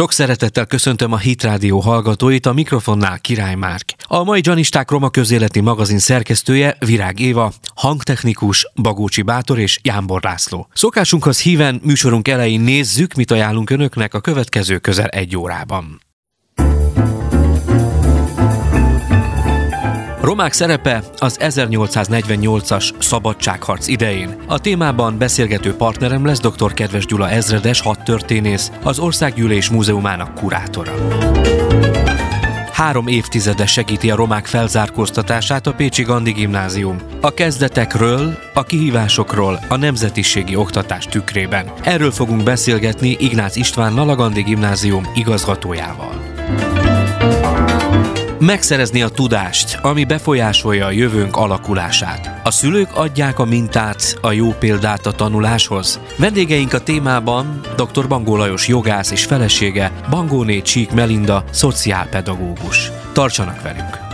[0.00, 3.94] Sok szeretettel köszöntöm a Hit Rádió hallgatóit, a mikrofonnál Király Márk.
[4.02, 10.68] A mai Janisták Roma közéleti magazin szerkesztője Virág Éva, hangtechnikus Bagócsi Bátor és Jánbor László.
[10.72, 16.00] Szokásunkhoz híven műsorunk elején nézzük, mit ajánlunk önöknek a következő közel egy órában.
[20.22, 24.36] Romák szerepe az 1848-as szabadságharc idején.
[24.46, 26.74] A témában beszélgető partnerem lesz dr.
[26.74, 30.92] Kedves Gyula ezredes hadtörténész, az Országgyűlés Múzeumának kurátora.
[32.72, 36.96] Három évtizede segíti a romák felzárkóztatását a Pécsi Gandhi Gimnázium.
[37.20, 41.72] A kezdetekről, a kihívásokról, a nemzetiségi oktatás tükrében.
[41.82, 46.20] Erről fogunk beszélgetni Ignác Istvánnal a Gandhi Gimnázium igazgatójával.
[48.40, 52.40] Megszerezni a tudást, ami befolyásolja a jövőnk alakulását.
[52.44, 56.00] A szülők adják a mintát, a jó példát a tanuláshoz.
[56.18, 58.08] Vendégeink a témában dr.
[58.08, 62.90] Bangó Lajos jogász és felesége, Bangóné Csík Melinda, szociálpedagógus.
[63.12, 64.09] Tartsanak velünk!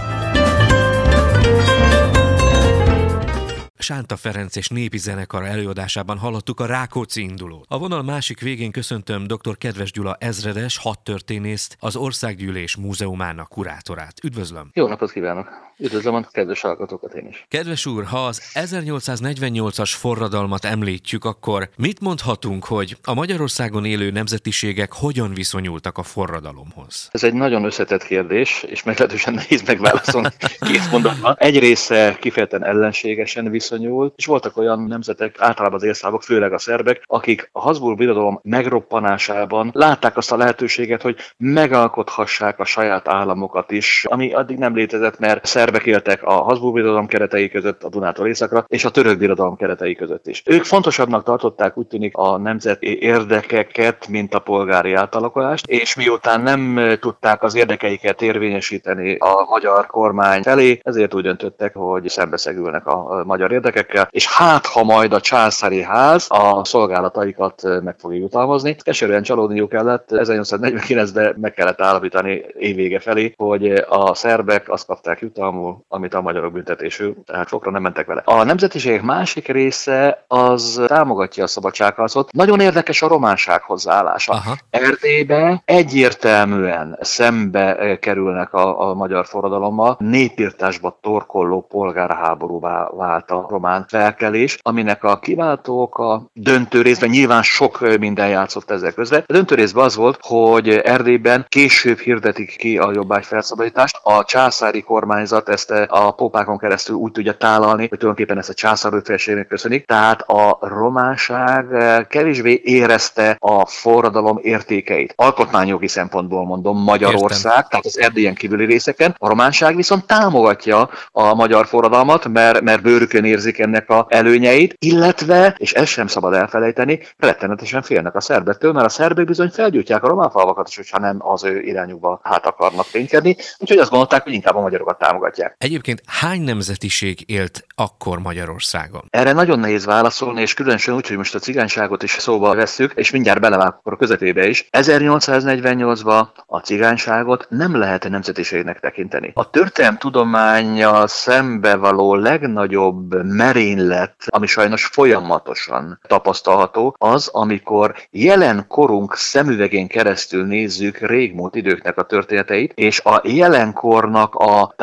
[3.87, 7.65] Sánta Ferenc és Népi Zenekar előadásában hallottuk a Rákóczi indulót.
[7.69, 9.57] A vonal másik végén köszöntöm dr.
[9.59, 14.25] Kedves Gyula ezredes, hadtörténészt, az Országgyűlés Múzeumának kurátorát.
[14.25, 14.71] Üdvözlöm!
[14.73, 15.49] Jó napot kívánok!
[15.79, 17.47] Üdvözlöm a kedves hallgatókat én is!
[17.49, 24.93] Kedves úr, ha az 1848-as forradalmat említjük, akkor mit mondhatunk, hogy a Magyarországon élő nemzetiségek
[24.93, 27.09] hogyan viszonyultak a forradalomhoz?
[27.13, 30.29] Ez egy nagyon összetett kérdés, és meglehetősen nehéz megválaszolni
[30.71, 31.35] két mondatban.
[31.39, 37.03] Egy része kifejezetten ellenségesen viszonyult, és voltak olyan nemzetek, általában az élszávok, főleg a szerbek,
[37.07, 44.05] akik a Habsburg birodalom megroppanásában látták azt a lehetőséget, hogy megalkothassák a saját államokat is,
[44.09, 48.65] ami addig nem létezett, mert szerbek éltek a Habsburg birodalom keretei között, a Dunától északra,
[48.69, 50.43] és a török birodalom keretei között is.
[50.47, 56.81] Ők fontosabbnak tartották úgy tűnik a nemzeti érdekeket, mint a polgári átalakulást, és miután nem
[57.01, 63.53] tudták az érdekeiket érvényesíteni a magyar kormány felé, ezért úgy döntöttek, hogy szembeszegülnek a magyar
[63.53, 68.77] érdekekkel, és hát, ha majd a császári ház a szolgálataikat meg fogja jutalmazni.
[68.79, 75.21] Keserűen csalódniuk kellett, 1849-ben meg kellett állapítani évvége felé, hogy a szerbek azt kapták
[75.57, 78.23] jutalmul, amit a magyarok büntetésű, tehát fokra nem mentek vele.
[78.25, 82.33] A nemzetiségek másik része az támogatja a szabadságharcot.
[82.33, 84.33] Nagyon érdekes a románság hozzáállása.
[84.33, 84.57] Aha.
[84.71, 94.59] Erdélybe egyértelműen szembe kerülnek a, a magyar forradalommal, népírtásba torkolló polgárháborúvá vált a román felkelés,
[94.63, 99.25] aminek a kiváltók a döntő részben nyilván sok minden játszott ezzel közben.
[99.27, 104.01] A döntő részben az volt, hogy Erdélyben később hirdetik ki a jobbágy felszabadítást.
[104.03, 108.93] A császári kormányzat ezt a pópákon keresztül úgy tudja tálalni, hogy tulajdonképpen ezt a császár
[109.05, 109.87] felségnek köszönik.
[109.87, 111.67] Tehát a románság
[112.09, 115.13] kevésbé érezte a forradalom értékeit.
[115.17, 117.69] Alkotmányjogi szempontból mondom Magyarország, Értem.
[117.69, 119.15] tehát az erdélyen kívüli részeken.
[119.19, 125.55] A románság viszont támogatja a magyar forradalmat, mert, mert bőrükön érzik ennek a előnyeit, illetve,
[125.59, 130.09] és ezt sem szabad elfelejteni, rettenetesen félnek a szerbektől, mert a szerbek bizony felgyújtják a
[130.09, 134.33] román falvakat is, hogyha nem az ő irányukba hát akarnak ténykedni, úgyhogy azt gondolták, hogy
[134.33, 135.36] inkább a magyarokat támogatják.
[135.59, 139.05] Egyébként hány nemzetiség élt akkor Magyarországon?
[139.11, 143.11] Erre nagyon nehéz válaszolni, és különösen úgy, hogy most a cigányságot is szóba vesszük, és
[143.11, 144.69] mindjárt belevágok a közepébe is.
[144.73, 149.31] 1848-ban a cigányságot nem lehet nemzetiségnek tekinteni.
[149.35, 159.15] A történelem tudománya szembe való legnagyobb merénylet, ami sajnos folyamatosan tapasztalható, az, amikor jelen korunk
[159.15, 164.75] szemüvegén keresztül nézzük régmúlt időknek a történeteit, és a jelenkornak a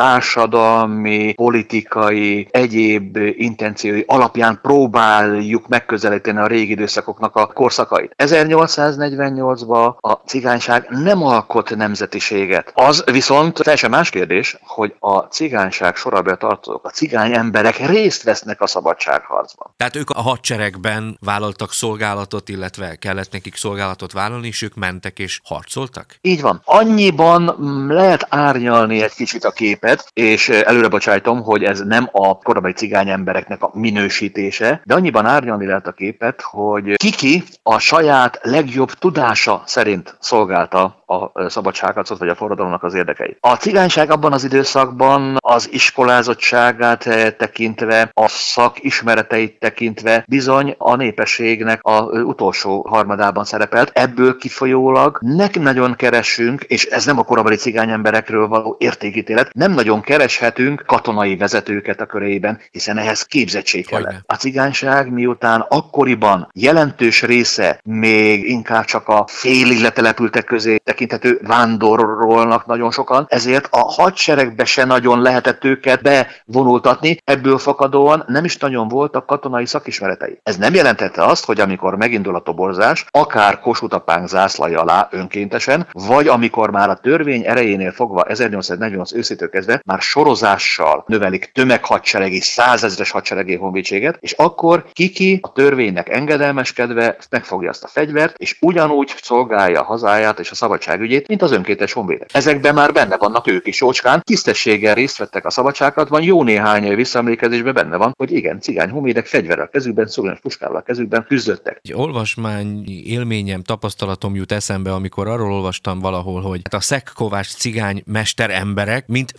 [0.50, 8.14] társadalmi, politikai, egyéb intenciói alapján próbáljuk megközelíteni a régi időszakoknak a korszakait.
[8.18, 12.72] 1848-ban a cigányság nem alkot nemzetiséget.
[12.76, 18.62] Az viszont teljesen más kérdés, hogy a cigányság sorába tartozók, a cigány emberek részt vesznek
[18.62, 19.74] a szabadságharcban.
[19.78, 25.40] Tehát ők a hadseregben vállaltak szolgálatot, illetve kellett nekik szolgálatot vállalni, és ők mentek és
[25.44, 26.16] harcoltak?
[26.22, 26.62] Így van.
[26.66, 32.38] Annyiban mm, lehet árnyalni egy kicsit a képet, és előre bocsájtom, hogy ez nem a
[32.38, 38.40] korábbi cigány embereknek a minősítése, de annyiban árnyalni lehet a képet, hogy kiki a saját
[38.42, 43.38] legjobb tudása szerint szolgálta a szabadságharcot vagy a forradalomnak az érdekeit.
[43.40, 47.04] A cigányság abban az időszakban az iskolázottságát
[47.38, 53.92] tekintve, a szakismereteit tekintve bizony a népességnek a utolsó harmadában szerepelt.
[53.94, 59.72] Ebből kifolyólag nem nagyon keresünk, és ez nem a korabeli cigány emberekről való értékítélet, nem
[59.72, 64.06] nagyon keresünk kereshetünk katonai vezetőket a körében, hiszen ehhez képzettség kell.
[64.26, 72.66] A cigányság miután akkoriban jelentős része még inkább csak a félig letelepültek közé tekinthető vándorolnak
[72.66, 78.88] nagyon sokan, ezért a hadseregbe se nagyon lehetett őket bevonultatni, ebből fakadóan nem is nagyon
[78.88, 80.40] voltak katonai szakismeretei.
[80.44, 86.28] Ez nem jelentette azt, hogy amikor megindul a toborzás, akár Kossuth zászlai alá önkéntesen, vagy
[86.28, 93.56] amikor már a törvény erejénél fogva 1848 őszítől kezdve már sorozással növelik tömeghadseregi, százezres hadseregi
[93.56, 99.84] honvédséget, és akkor kiki a törvénynek engedelmeskedve megfogja azt a fegyvert, és ugyanúgy szolgálja a
[99.84, 102.30] hazáját és a szabadságügyét, mint az önkéntes honvédek.
[102.34, 106.96] Ezekben már benne vannak ők is jócskán, tisztességgel részt vettek a szabadságot, van jó néhány
[106.96, 111.80] visszaemlékezésben benne van, hogy igen, cigány honvédek fegyverrel kezükben, szolgálatos puskával a kezükben küzdöttek.
[111.82, 118.04] Egy olvasmány élményem, tapasztalatom jut eszembe, amikor arról olvastam valahol, hogy hát a szekkovás cigány
[118.06, 119.34] mester emberek, mint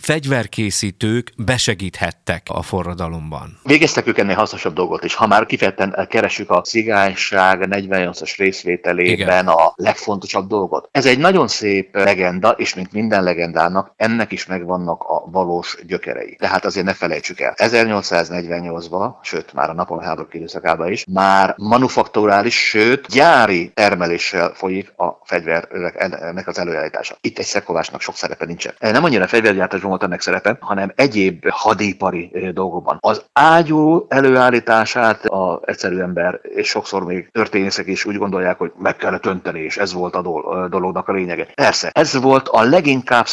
[0.55, 3.59] fegyverkészítők besegíthettek a forradalomban.
[3.63, 5.15] Végeztek ők ennél hasznosabb dolgot is.
[5.15, 9.47] Ha már kifejezetten keresünk a cigányság 48-as részvételében Igen.
[9.47, 10.89] a legfontosabb dolgot.
[10.91, 16.35] Ez egy nagyon szép legenda, és mint minden legendának, ennek is megvannak a valós gyökerei.
[16.35, 17.53] Tehát azért ne felejtsük el.
[17.55, 25.19] 1848-ban, sőt már a napon háború időszakában is, már manufakturális, sőt gyári termeléssel folyik a
[25.23, 27.15] fegyvernek az előállítása.
[27.21, 28.73] Itt egy szekovásnak sok szerepe nincsen.
[28.79, 32.97] Nem annyira fegyvergyártásban volt ennek szerepe, hanem egyéb hadipari dolgokban.
[32.99, 38.95] Az ágyú előállítását a egyszerű ember, és sokszor még történészek is úgy gondolják, hogy meg
[38.95, 40.21] kellett önteni, és ez volt a
[40.69, 41.47] dolognak a lényege.
[41.53, 43.25] Persze, ez volt a leginkább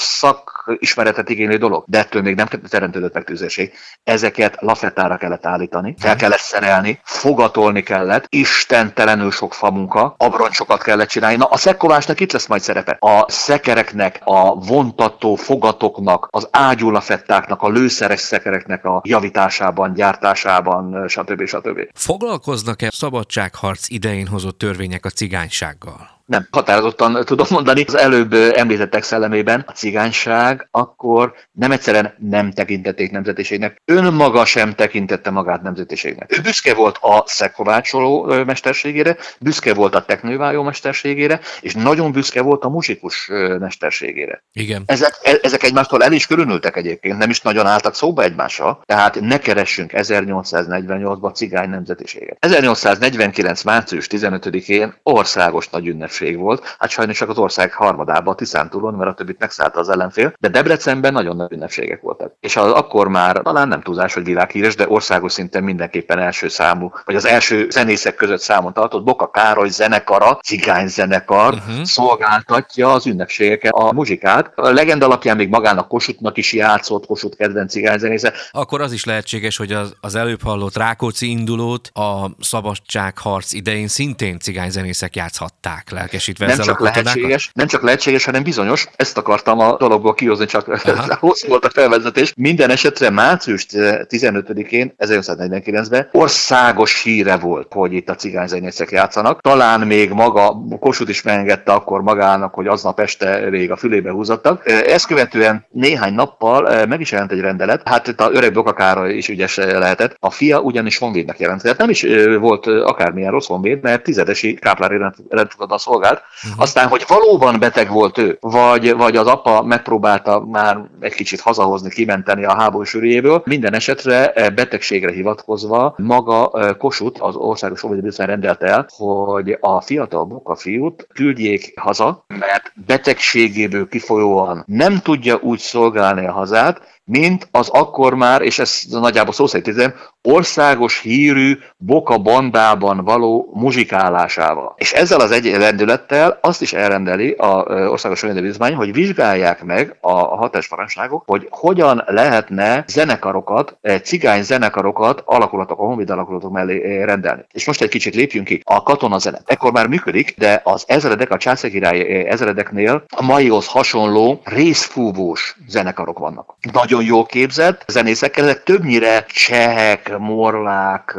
[0.64, 3.72] szakismeretet igénylő dolog, de ettől még nem teremtődött meg tüzérség.
[4.04, 11.36] Ezeket lafettára kellett állítani, fel kellett szerelni, fogatolni kellett, istentelenül sok famunka, abroncsokat kellett csinálni.
[11.36, 12.96] Na, a szekkovásnak itt lesz majd szerepe.
[13.00, 21.46] A szekereknek, a vontató fogatoknak, az ágyulafettáknak, a lőszeres szekereknek a javításában, gyártásában, stb.
[21.46, 21.78] stb.
[21.94, 26.21] Foglalkoznak-e szabadságharc idején hozott törvények a cigánysággal?
[26.26, 27.84] Nem, határozottan tudom mondani.
[27.86, 35.30] Az előbb említettek szellemében a cigányság akkor nem egyszerűen nem tekintették nemzetiségnek, önmaga sem tekintette
[35.30, 36.38] magát nemzetiségnek.
[36.38, 42.64] Ő büszke volt a szekkovácsoló mesterségére, büszke volt a teknővájó mesterségére, és nagyon büszke volt
[42.64, 44.42] a muzsikus mesterségére.
[44.52, 44.82] Igen.
[44.86, 49.20] Ezek, e, ezek egymástól el is körülültek egyébként, nem is nagyon álltak szóba egymással, tehát
[49.20, 52.36] ne keressünk 1848-ban cigány nemzetiséget.
[52.40, 53.62] 1849.
[53.62, 56.76] március 15-én országos nagy ünnepség ünnepség volt.
[56.78, 61.12] Hát sajnos csak az ország harmadában, Tiszántúlon, mert a többit megszállta az ellenfél, de Debrecenben
[61.12, 62.34] nagyon nagy ünnepségek voltak.
[62.40, 66.90] És az akkor már talán nem túlzás, hogy világhíres, de országos szinten mindenképpen első számú,
[67.04, 71.82] vagy az első zenészek között számon tartott Boka Károly zenekara, cigány zenekar uh-huh.
[71.82, 74.52] szolgáltatja az ünnepségeket, a muzsikát.
[74.54, 78.32] A legenda alapján még magának Kossuthnak is játszott, Kossuth kedvenc zenésze.
[78.50, 84.38] Akkor az is lehetséges, hogy az, az előbb hallott Rákóczi indulót a szabadságharc idején szintén
[84.38, 88.88] cigányzenészek játszhatták le lelkesítve nem csak lehetséges, nem csak lehetséges, hanem bizonyos.
[88.96, 90.66] Ezt akartam a dologból kihozni, csak
[91.20, 92.32] hosszú volt a felvezetés.
[92.36, 99.40] Minden esetre március 15-én 1949-ben országos híre volt, hogy itt a cigányzenészek játszanak.
[99.40, 104.70] Talán még maga Kossuth is megengedte akkor magának, hogy aznap este rég a fülébe húzottak.
[104.86, 107.88] Ezt követően néhány nappal meg is jelent egy rendelet.
[107.88, 110.16] Hát itt a öreg Bokakára is ügyes lehetett.
[110.18, 111.78] A fia ugyanis honvédnek jelentkezett.
[111.78, 112.06] Nem is
[112.38, 114.96] volt akármilyen rossz honvéd, mert tizedesi káplári
[115.28, 116.22] rendfogadat szolgált.
[116.44, 116.62] Uh-huh.
[116.62, 121.90] Aztán, hogy valóban beteg volt ő, vagy, vagy az apa megpróbálta már egy kicsit hazahozni,
[121.90, 128.26] kimenteni a háború sűrűjéből, minden esetre e, betegségre hivatkozva maga e, Kosut, az országos óvodabizony
[128.26, 135.58] rendelte el, hogy a fiatal Boka fiút küldjék haza, mert betegségéből kifolyóan nem tudja úgy
[135.58, 142.18] szolgálni a hazát, mint az akkor már, és ez nagyjából szó szerint országos hírű Boka
[142.18, 144.74] bandában való muzsikálásával.
[144.76, 147.46] És ezzel az egy rendülettel azt is elrendeli a
[147.88, 155.78] Országos Öngyelőbizmány, hogy vizsgálják meg a hatás parancsnokok, hogy hogyan lehetne zenekarokat, cigány zenekarokat alakulatok,
[155.80, 157.44] a honvéd alakulatok mellé rendelni.
[157.52, 158.60] És most egy kicsit lépjünk ki.
[158.64, 159.38] A katona zene.
[159.44, 166.54] Ekkor már működik, de az ezredek, a császegirályi ezredeknél a maihoz hasonló részfúvós zenekarok vannak.
[166.92, 171.16] Nagyon jól képzett zenészekkel, ezek többnyire csehek, morlák,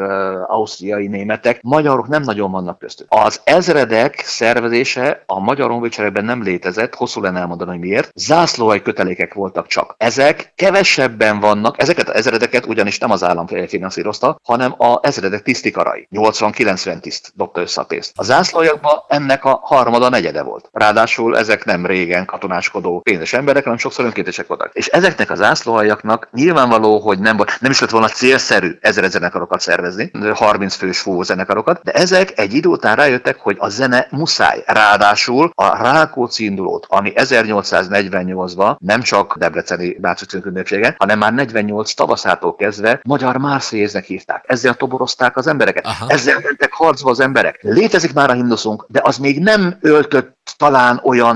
[0.48, 3.08] ausztriai németek, magyarok nem nagyon vannak köztük.
[3.10, 8.12] Az ezredek szervezése a magyar honvédseregben nem létezett, hosszú lenne elmondani, hogy miért.
[8.16, 9.96] Zászlóai kötelékek voltak csak.
[9.98, 16.08] Ezek kevesebben vannak, ezeket az ezredeket ugyanis nem az állam finanszírozta, hanem a ezredek tisztikarai.
[16.12, 18.12] 80-90 tiszt dobta össze a pénzt.
[18.16, 20.70] A zászlójakban ennek a harmada negyede volt.
[20.72, 24.70] Ráadásul ezek nem régen katonáskodó pénzes emberek, hanem sokszor önkéntesek voltak.
[24.74, 29.60] És ezeknek az zászlóaljaknak nyilvánvaló, hogy nem, volt, nem is lett volna célszerű ezer zenekarokat
[29.60, 34.64] szervezni, 30 fős fú zenekarokat, de ezek egy idő után rájöttek, hogy a zene muszáj.
[34.66, 40.00] Ráadásul a Rákóczi indulót, ami 1848-ban nem csak Debreceni
[40.44, 44.44] ünnepsége, hanem már 48 tavaszától kezdve magyar Márszéjéznek hívták.
[44.48, 45.86] Ezzel toborozták az embereket.
[45.86, 46.06] Aha.
[46.08, 47.60] Ezzel mentek harcba az emberek.
[47.62, 51.36] Létezik már a himnuszunk, de az még nem öltött talán olyan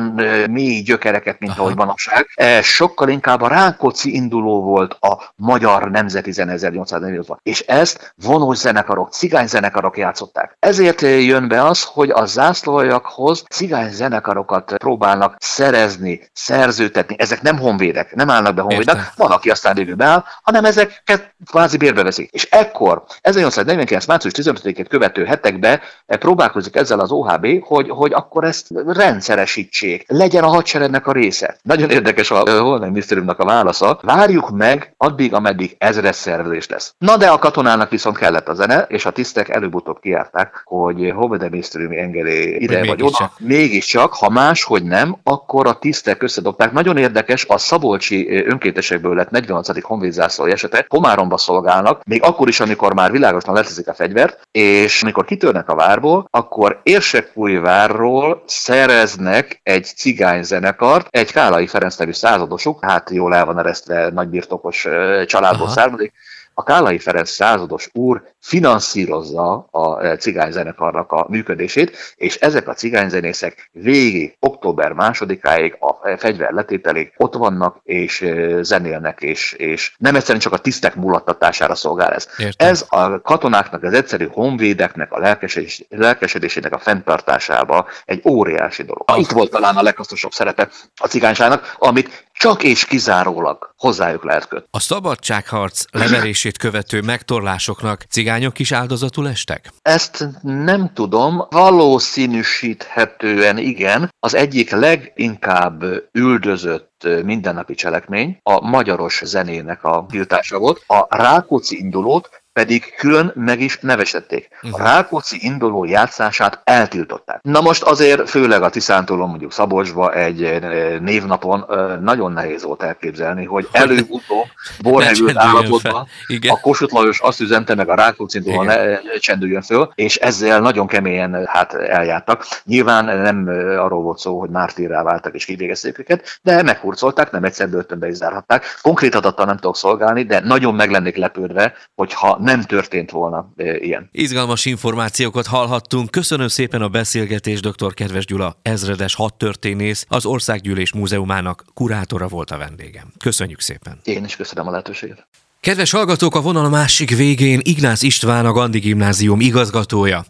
[0.50, 1.62] mély gyökereket, mint Aha.
[1.62, 2.28] ahogy manapság.
[2.36, 7.38] E, sokkal inkább a Rákóczi induló volt a magyar nemzeti zene 1848-ban.
[7.44, 10.58] És ezt vonós zenekarok, cigány zenekarok játszották.
[10.60, 17.16] Ezért jön be az, hogy a zászlójakhoz cigány zenekarokat próbálnak szerezni, szerzőtetni.
[17.20, 21.78] Ezek nem honvédek, nem állnak be honvédek, van, aki aztán végül beáll, hanem ezeket kvázi
[21.78, 22.30] bérbe veszik.
[22.32, 24.06] És ekkor, 1849.
[24.06, 30.48] március 15-ét követő hetekben próbálkozik ezzel az OHB, hogy, hogy akkor ezt rendszeresítsék, legyen a
[30.48, 31.58] hadseregnek a része.
[31.62, 34.00] Nagyon érdekes a Holnai minisztériumnak a válasza.
[34.02, 36.94] Várjuk meg addig, ameddig ezres szervezés lesz.
[36.98, 41.50] Na de a katonának viszont kellett a zene, és a tisztek előbb-utóbb kiárták, hogy Honvédelmi
[41.50, 43.32] minisztériumi engedély ide vagy oda.
[43.38, 46.72] Mégiscsak, ha máshogy nem, akkor a tisztek összedobták.
[46.72, 49.82] Nagyon érdekes, a Szabolcsi önkéntesekből lett 46.
[49.82, 55.26] honvédzászlói esete, Komáromba szolgálnak, még akkor is, amikor már világosan leteszik a fegyvert, és amikor
[55.26, 58.44] kitörnek a várból, akkor Érsekújvárról
[58.88, 64.88] szereznek egy cigány zenekart, egy Kálai Ferenc nevű századosuk, hát jól el van eresztve nagybirtokos
[65.26, 66.14] családból származik,
[66.54, 73.70] a Kálai Ferenc százados úr finanszírozza a e, cigányzenekarnak a működését, és ezek a cigányzenészek
[73.72, 80.40] végig, október másodikáig a fegyver letételig ott vannak, és e, zenélnek, és, és nem egyszerűen
[80.40, 82.28] csak a tisztek mulattatására szolgál ez.
[82.38, 82.68] Értem.
[82.68, 89.04] Ez a katonáknak, az egyszerű honvédeknek, a lelkesedés, lelkesedésének a fenntartásába egy óriási dolog.
[89.06, 89.20] Ah.
[89.20, 94.68] Itt volt talán a leghasznosabb szerepe a cigányságnak, amit csak és kizárólag hozzájuk lehet kötni.
[94.72, 99.72] A szabadságharc leverését követő megtorlásoknak cigányok is áldozatul estek?
[99.82, 104.10] Ezt nem tudom, valószínűsíthetően igen.
[104.20, 110.84] Az egyik leginkább üldözött mindennapi cselekmény a magyaros zenének a tiltása volt.
[110.88, 114.48] A Rákóczi indulót pedig külön meg is nevesették.
[114.62, 114.82] A mhm.
[114.82, 117.40] Rákóczi induló játszását eltiltották.
[117.42, 122.84] Na most azért főleg a Tiszántól mondjuk Szabolcsba egy eh, névnapon eh, nagyon nehéz volt
[122.84, 124.46] elképzelni, hogy előbb-utóbb
[124.82, 126.08] borhevült állapotban
[126.48, 130.88] a Kossuth Lajos azt üzente meg a Rákóczi induló ne csendüljön föl, és ezzel nagyon
[130.88, 132.46] keményen hát eljártak.
[132.64, 137.44] Nyilván nem eh, arról volt szó, hogy mártírrá váltak és kivégezték őket, de meghurcolták, nem
[137.44, 138.66] egyszer börtönbe is zárhatták.
[138.82, 144.10] Konkrét adattal nem tudok szolgálni, de nagyon meg lennék lepődve, hogyha nem történt volna ilyen.
[144.12, 146.12] Izgalmas információkat hallhattunk.
[146.12, 147.94] Köszönöm szépen a beszélgetést, dr.
[147.94, 153.12] Kedves Gyula, ezredes hadtörténész, az Országgyűlés Múzeumának kurátora volt a vendégem.
[153.20, 154.00] Köszönjük szépen.
[154.04, 155.28] Én is köszönöm a lehetőséget.
[155.60, 160.26] Kedves hallgatók, a vonal másik végén Ignác István, a Gandhi Gimnázium igazgatója.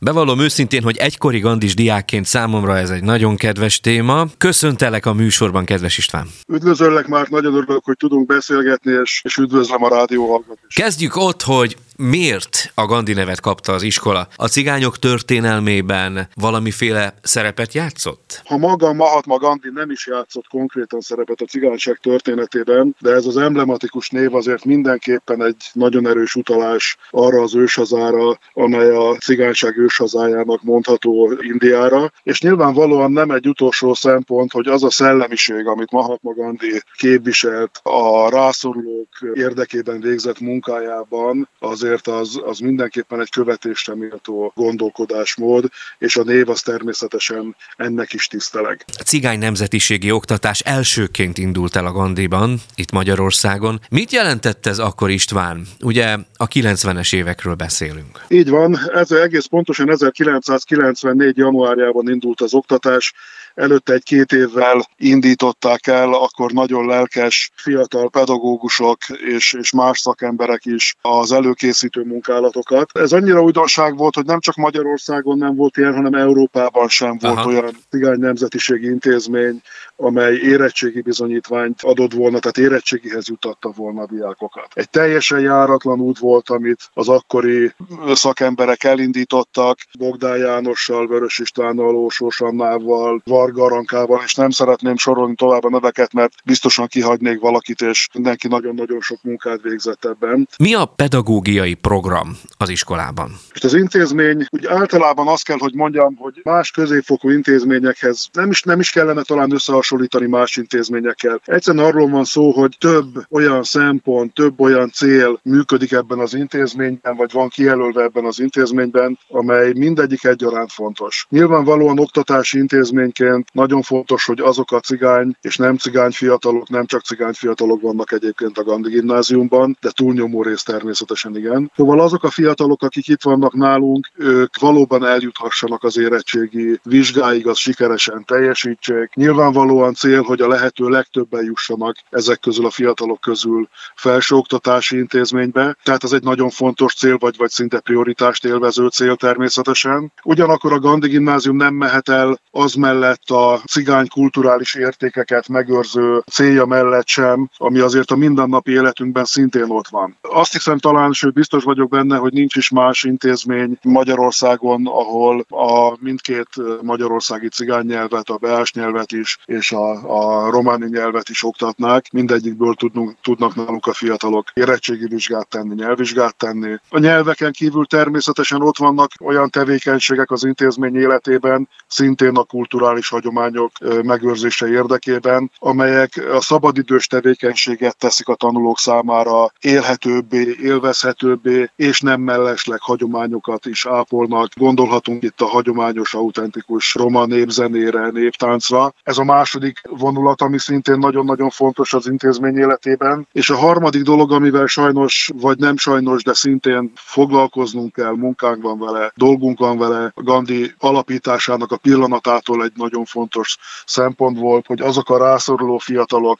[0.00, 4.26] Bevallom őszintén, hogy egykori Gandis diákként számomra ez egy nagyon kedves téma.
[4.38, 6.26] Köszöntelek a műsorban, kedves István.
[6.48, 10.58] Üdvözöllek már, nagyon örülök, hogy tudunk beszélgetni, és, és üdvözlöm a rádió hallgatót.
[10.74, 14.28] Kezdjük ott, hogy miért a Gandhi nevet kapta az iskola?
[14.36, 18.42] A cigányok történelmében valamiféle szerepet játszott?
[18.44, 23.36] Ha maga Mahatma Gandhi nem is játszott konkrétan szerepet a cigányság történetében, de ez az
[23.36, 30.62] emblematikus név azért mindenképpen egy nagyon erős utalás arra az őshazára, amely a cigányság őshazájának
[30.62, 36.82] mondható Indiára, és nyilvánvalóan nem egy utolsó szempont, hogy az a szellemiség, amit Mahatma Gandhi
[36.96, 45.64] képviselt a rászorulók érdekében végzett munkájában, azért azért az, az mindenképpen egy követésre méltó gondolkodásmód,
[45.98, 48.84] és a név az természetesen ennek is tiszteleg.
[48.98, 53.80] A cigány nemzetiségi oktatás elsőként indult el a Gandiban, itt Magyarországon.
[53.90, 55.66] Mit jelentett ez akkor István?
[55.80, 58.24] Ugye a 90-es évekről beszélünk.
[58.28, 61.36] Így van, ez egész pontosan 1994.
[61.36, 63.12] januárjában indult az oktatás,
[63.60, 70.96] előtte egy-két évvel indították el, akkor nagyon lelkes fiatal pedagógusok és, és más szakemberek is
[71.00, 72.90] az előkészítő munkálatokat.
[72.92, 77.36] Ez annyira újdonság volt, hogy nem csak Magyarországon nem volt ilyen, hanem Európában sem volt
[77.36, 77.48] Aha.
[77.48, 79.60] olyan cigány nemzetiségi intézmény,
[79.96, 84.68] amely érettségi bizonyítványt adott volna, tehát érettségihez jutatta volna a diákokat.
[84.72, 87.72] Egy teljesen járatlan út volt, amit az akkori
[88.12, 95.64] szakemberek elindítottak, Bogdán Jánossal, Vörös Istvánnal, Ósós Annával, Var Garankával, és nem szeretném sorolni tovább
[95.64, 100.48] a neveket, mert biztosan kihagynék valakit, és mindenki nagyon-nagyon sok munkát végzett ebben.
[100.58, 103.30] Mi a pedagógiai program az iskolában?
[103.54, 108.62] És az intézmény, úgy általában azt kell, hogy mondjam, hogy más középfokú intézményekhez nem is,
[108.62, 111.40] nem is kellene talán összehasonlítani más intézményekkel.
[111.44, 117.16] Egyszerűen arról van szó, hogy több olyan szempont, több olyan cél működik ebben az intézményben,
[117.16, 121.26] vagy van kijelölve ebben az intézményben, amely mindegyik egyaránt fontos.
[121.28, 127.02] Nyilvánvalóan oktatási intézményként nagyon fontos, hogy azok a cigány és nem cigány fiatalok, nem csak
[127.02, 131.70] cigány fiatalok vannak egyébként a Gandhi gimnáziumban, de túlnyomó rész természetesen igen.
[131.76, 137.58] Szóval azok a fiatalok, akik itt vannak nálunk, ők valóban eljuthassanak az érettségi vizsgáig, az
[137.58, 139.14] sikeresen teljesítsék.
[139.14, 145.76] Nyilvánvalóan cél, hogy a lehető legtöbben jussanak ezek közül a fiatalok közül felsőoktatási intézménybe.
[145.82, 150.12] Tehát ez egy nagyon fontos cél, vagy, vagy szinte prioritást élvező cél természetesen.
[150.24, 156.64] Ugyanakkor a Gandhi gimnázium nem mehet el az mellett a cigány kulturális értékeket megőrző célja
[156.64, 160.16] mellett sem, ami azért a mindennapi életünkben szintén ott van.
[160.20, 165.96] Azt hiszem talán, sőt biztos vagyok benne, hogy nincs is más intézmény Magyarországon, ahol a
[166.00, 166.48] mindkét
[166.82, 172.12] magyarországi cigány nyelvet, a beás nyelvet is, és a, a románi nyelvet is oktatnák.
[172.12, 176.76] Mindegyikből tudnunk, tudnak náluk a fiatalok érettségi vizsgát tenni, nyelvvizsgát tenni.
[176.88, 183.72] A nyelveken kívül természetesen ott vannak olyan tevékenységek az intézmény életében, szintén a kulturális hagyományok
[184.02, 192.80] megőrzése érdekében, amelyek a szabadidős tevékenységet teszik a tanulók számára élhetőbbé, élvezhetőbbé, és nem mellesleg
[192.80, 194.48] hagyományokat is ápolnak.
[194.54, 198.94] Gondolhatunk itt a hagyományos, autentikus roma népzenére, néptáncra.
[199.02, 203.26] Ez a második vonulat, ami szintén nagyon-nagyon fontos az intézmény életében.
[203.32, 208.78] És a harmadik dolog, amivel sajnos, vagy nem sajnos, de szintén foglalkoznunk kell, munkánk van
[208.78, 215.10] vele, dolgunk van vele, Gandhi alapításának a pillanatától egy nagyon fontos szempont volt, hogy azok
[215.10, 216.38] a rászoruló fiatalok,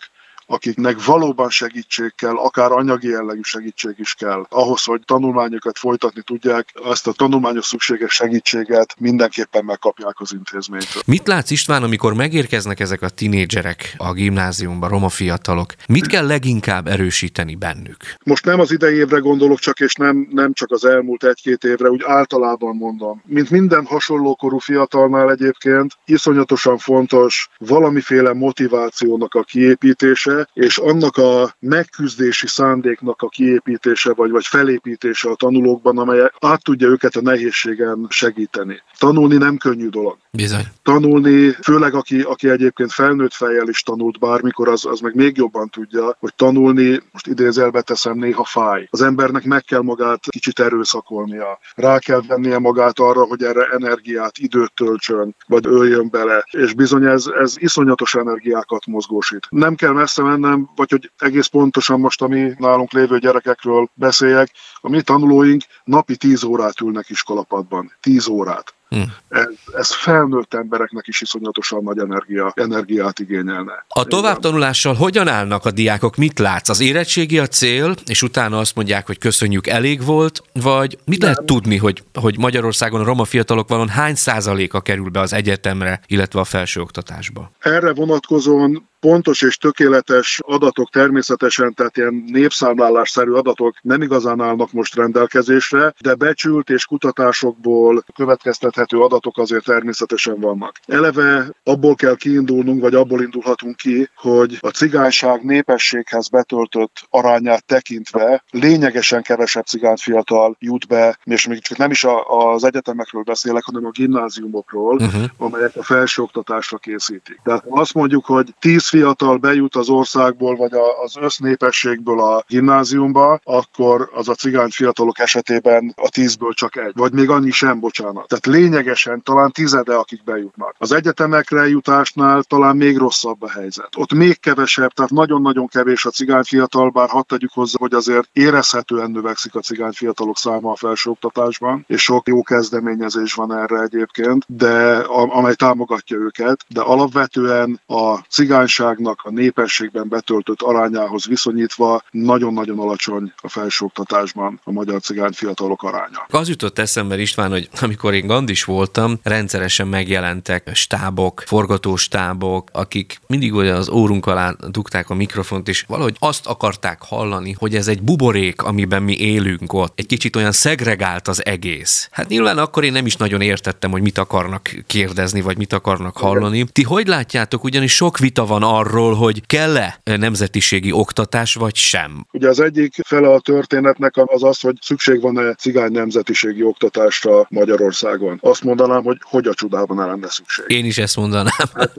[0.50, 6.69] akiknek valóban segítség kell, akár anyagi jellegű segítség is kell, ahhoz, hogy tanulmányokat folytatni tudják,
[6.90, 11.02] ezt a tanulmányos szükséges segítséget mindenképpen megkapják az intézménytől.
[11.07, 15.75] Mit látsz István, amikor megérkeznek ezek a tinédzserek a gimnáziumba, roma fiatalok?
[15.88, 17.97] Mit kell leginkább erősíteni bennük?
[18.25, 21.90] Most nem az idei évre gondolok csak, és nem, nem csak az elmúlt egy-két évre,
[21.90, 23.23] úgy általában mondom.
[23.26, 31.54] Mint minden hasonló korú fiatalnál egyébként, iszonyatosan fontos valamiféle motivációnak a kiépítése, és annak a
[31.59, 38.06] megküzdési szándéknak a kiépítése vagy, vagy felépítése a tanulókban, amely át tudja őket a nehézségen
[38.08, 38.82] segíteni.
[38.99, 40.17] Tanulni nem könnyű dolog.
[40.32, 40.64] Bizony.
[40.82, 45.69] Tanulni, főleg aki, aki egyébként felnőtt fejjel is tanult bármikor, az, az meg még jobban
[45.69, 48.88] tudja, hogy tanulni, most idézelbe teszem, néha fáj.
[48.91, 51.58] Az embernek meg kell magát kicsit erőszakolnia.
[51.75, 56.45] Rá kell vennie magát arra, hogy erre energiát, időt töltsön, vagy öljön bele.
[56.50, 59.47] És bizony ez, ez iszonyatos energiákat mozgósít.
[59.50, 64.50] Nem kell messze mennem, vagy hogy egész pontosan most a mi nálunk lévő gyerekekről beszéljek,
[64.80, 67.93] a mi tanulóink napi 10 órát ülnek iskolapadban.
[68.00, 68.75] 10 órát.
[68.94, 69.12] Hmm.
[69.28, 73.84] Ez, ez felnőtt embereknek is iszonyatosan nagy energia, energiát igényelne.
[73.88, 76.16] A továbbtanulással hogyan állnak a diákok?
[76.16, 76.68] Mit látsz?
[76.68, 81.30] Az érettségi a cél, és utána azt mondják, hogy köszönjük, elég volt, vagy mit Nem.
[81.30, 86.00] lehet tudni, hogy, hogy Magyarországon a roma fiatalok valon hány százaléka kerül be az egyetemre,
[86.06, 87.50] illetve a felsőoktatásba?
[87.58, 94.94] Erre vonatkozóan pontos és tökéletes adatok természetesen, tehát ilyen népszámlálásszerű adatok nem igazán állnak most
[94.94, 100.80] rendelkezésre, de becsült és kutatásokból következtethető adatok azért természetesen vannak.
[100.86, 108.45] Eleve abból kell kiindulnunk, vagy abból indulhatunk ki, hogy a cigányság népességhez betöltött arányát tekintve
[108.50, 112.06] lényegesen kevesebb cigány fiatal jut be, és még csak nem is
[112.52, 115.23] az egyetemekről beszélek, hanem a gimnáziumokról, uh-huh.
[115.38, 117.40] amelyek a felsőoktatásra készítik.
[117.45, 120.73] Tehát azt mondjuk, hogy 10 fiatal bejut az országból, vagy
[121.04, 127.12] az össznépességből a gimnáziumba, akkor az a cigány fiatalok esetében a tízből csak egy, vagy
[127.12, 128.28] még annyi sem, bocsánat.
[128.28, 130.75] Tehát lényegesen talán tizede, akik bejutnak.
[130.78, 133.89] Az egyetemekre jutásnál talán még rosszabb a helyzet.
[133.97, 138.28] Ott még kevesebb, tehát nagyon-nagyon kevés a cigány fiatal, bár hadd tegyük hozzá, hogy azért
[138.33, 144.45] érezhetően növekszik a cigány fiatalok száma a felsőoktatásban, és sok jó kezdeményezés van erre egyébként,
[144.49, 152.78] de amely támogatja őket, de alapvetően a cigányság lakosságnak a népességben betöltött arányához viszonyítva nagyon-nagyon
[152.78, 156.26] alacsony a felsőoktatásban a magyar cigány fiatalok aránya.
[156.28, 163.20] Az jutott eszembe István, hogy amikor én Gandhi is voltam, rendszeresen megjelentek stábok, forgatóstábok, akik
[163.26, 167.88] mindig olyan az órunk alá dugták a mikrofont, és valahogy azt akarták hallani, hogy ez
[167.88, 169.99] egy buborék, amiben mi élünk ott.
[169.99, 172.08] Egy kicsit olyan szegregált az egész.
[172.10, 176.16] Hát nyilván akkor én nem is nagyon értettem, hogy mit akarnak kérdezni, vagy mit akarnak
[176.16, 176.64] hallani.
[176.73, 182.26] Ti hogy látjátok, ugyanis sok vita van arról, hogy kell-e nemzetiségi oktatás, vagy sem?
[182.32, 188.39] Ugye az egyik fele a történetnek az az, hogy szükség van-e cigány nemzetiségi oktatásra Magyarországon.
[188.40, 190.64] Azt mondanám, hogy hogy a csodában ne lenne szükség.
[190.68, 191.52] Én is ezt mondanám.
[191.74, 191.92] Hát,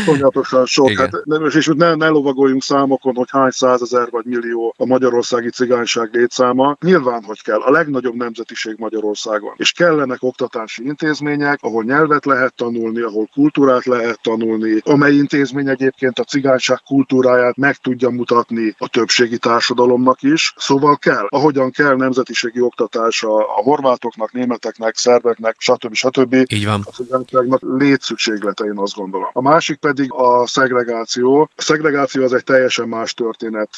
[0.00, 0.90] iszonyatosan sok.
[0.90, 1.10] Igen.
[1.12, 6.08] Hát, nem, és ne, ne lovagoljunk számokon, hogy hány százezer vagy millió a magyarországi cigányság
[6.12, 6.76] létszáma.
[6.80, 7.60] Nyilván, hogy kell.
[7.60, 9.54] A legnagyobb nemzetiség Magyarországon.
[9.56, 16.18] És kellenek oktatási intézmények, ahol nyelvet lehet tanulni, ahol kultúrát lehet tanulni, amely intézmény egyébként
[16.18, 20.54] a cigányság kultúráját meg tudja mutatni a többségi társadalomnak is.
[20.56, 25.94] Szóval kell, ahogyan kell nemzetiségi oktatás a, a horvátoknak, németeknek, szerbeknek, stb.
[25.94, 26.34] stb.
[26.34, 26.82] Így van.
[26.84, 29.28] A cigányságnak létszükséglete, én azt gondolom.
[29.32, 31.50] A másik pedig a szegregáció.
[31.56, 33.70] A szegregáció az egy teljesen más történet,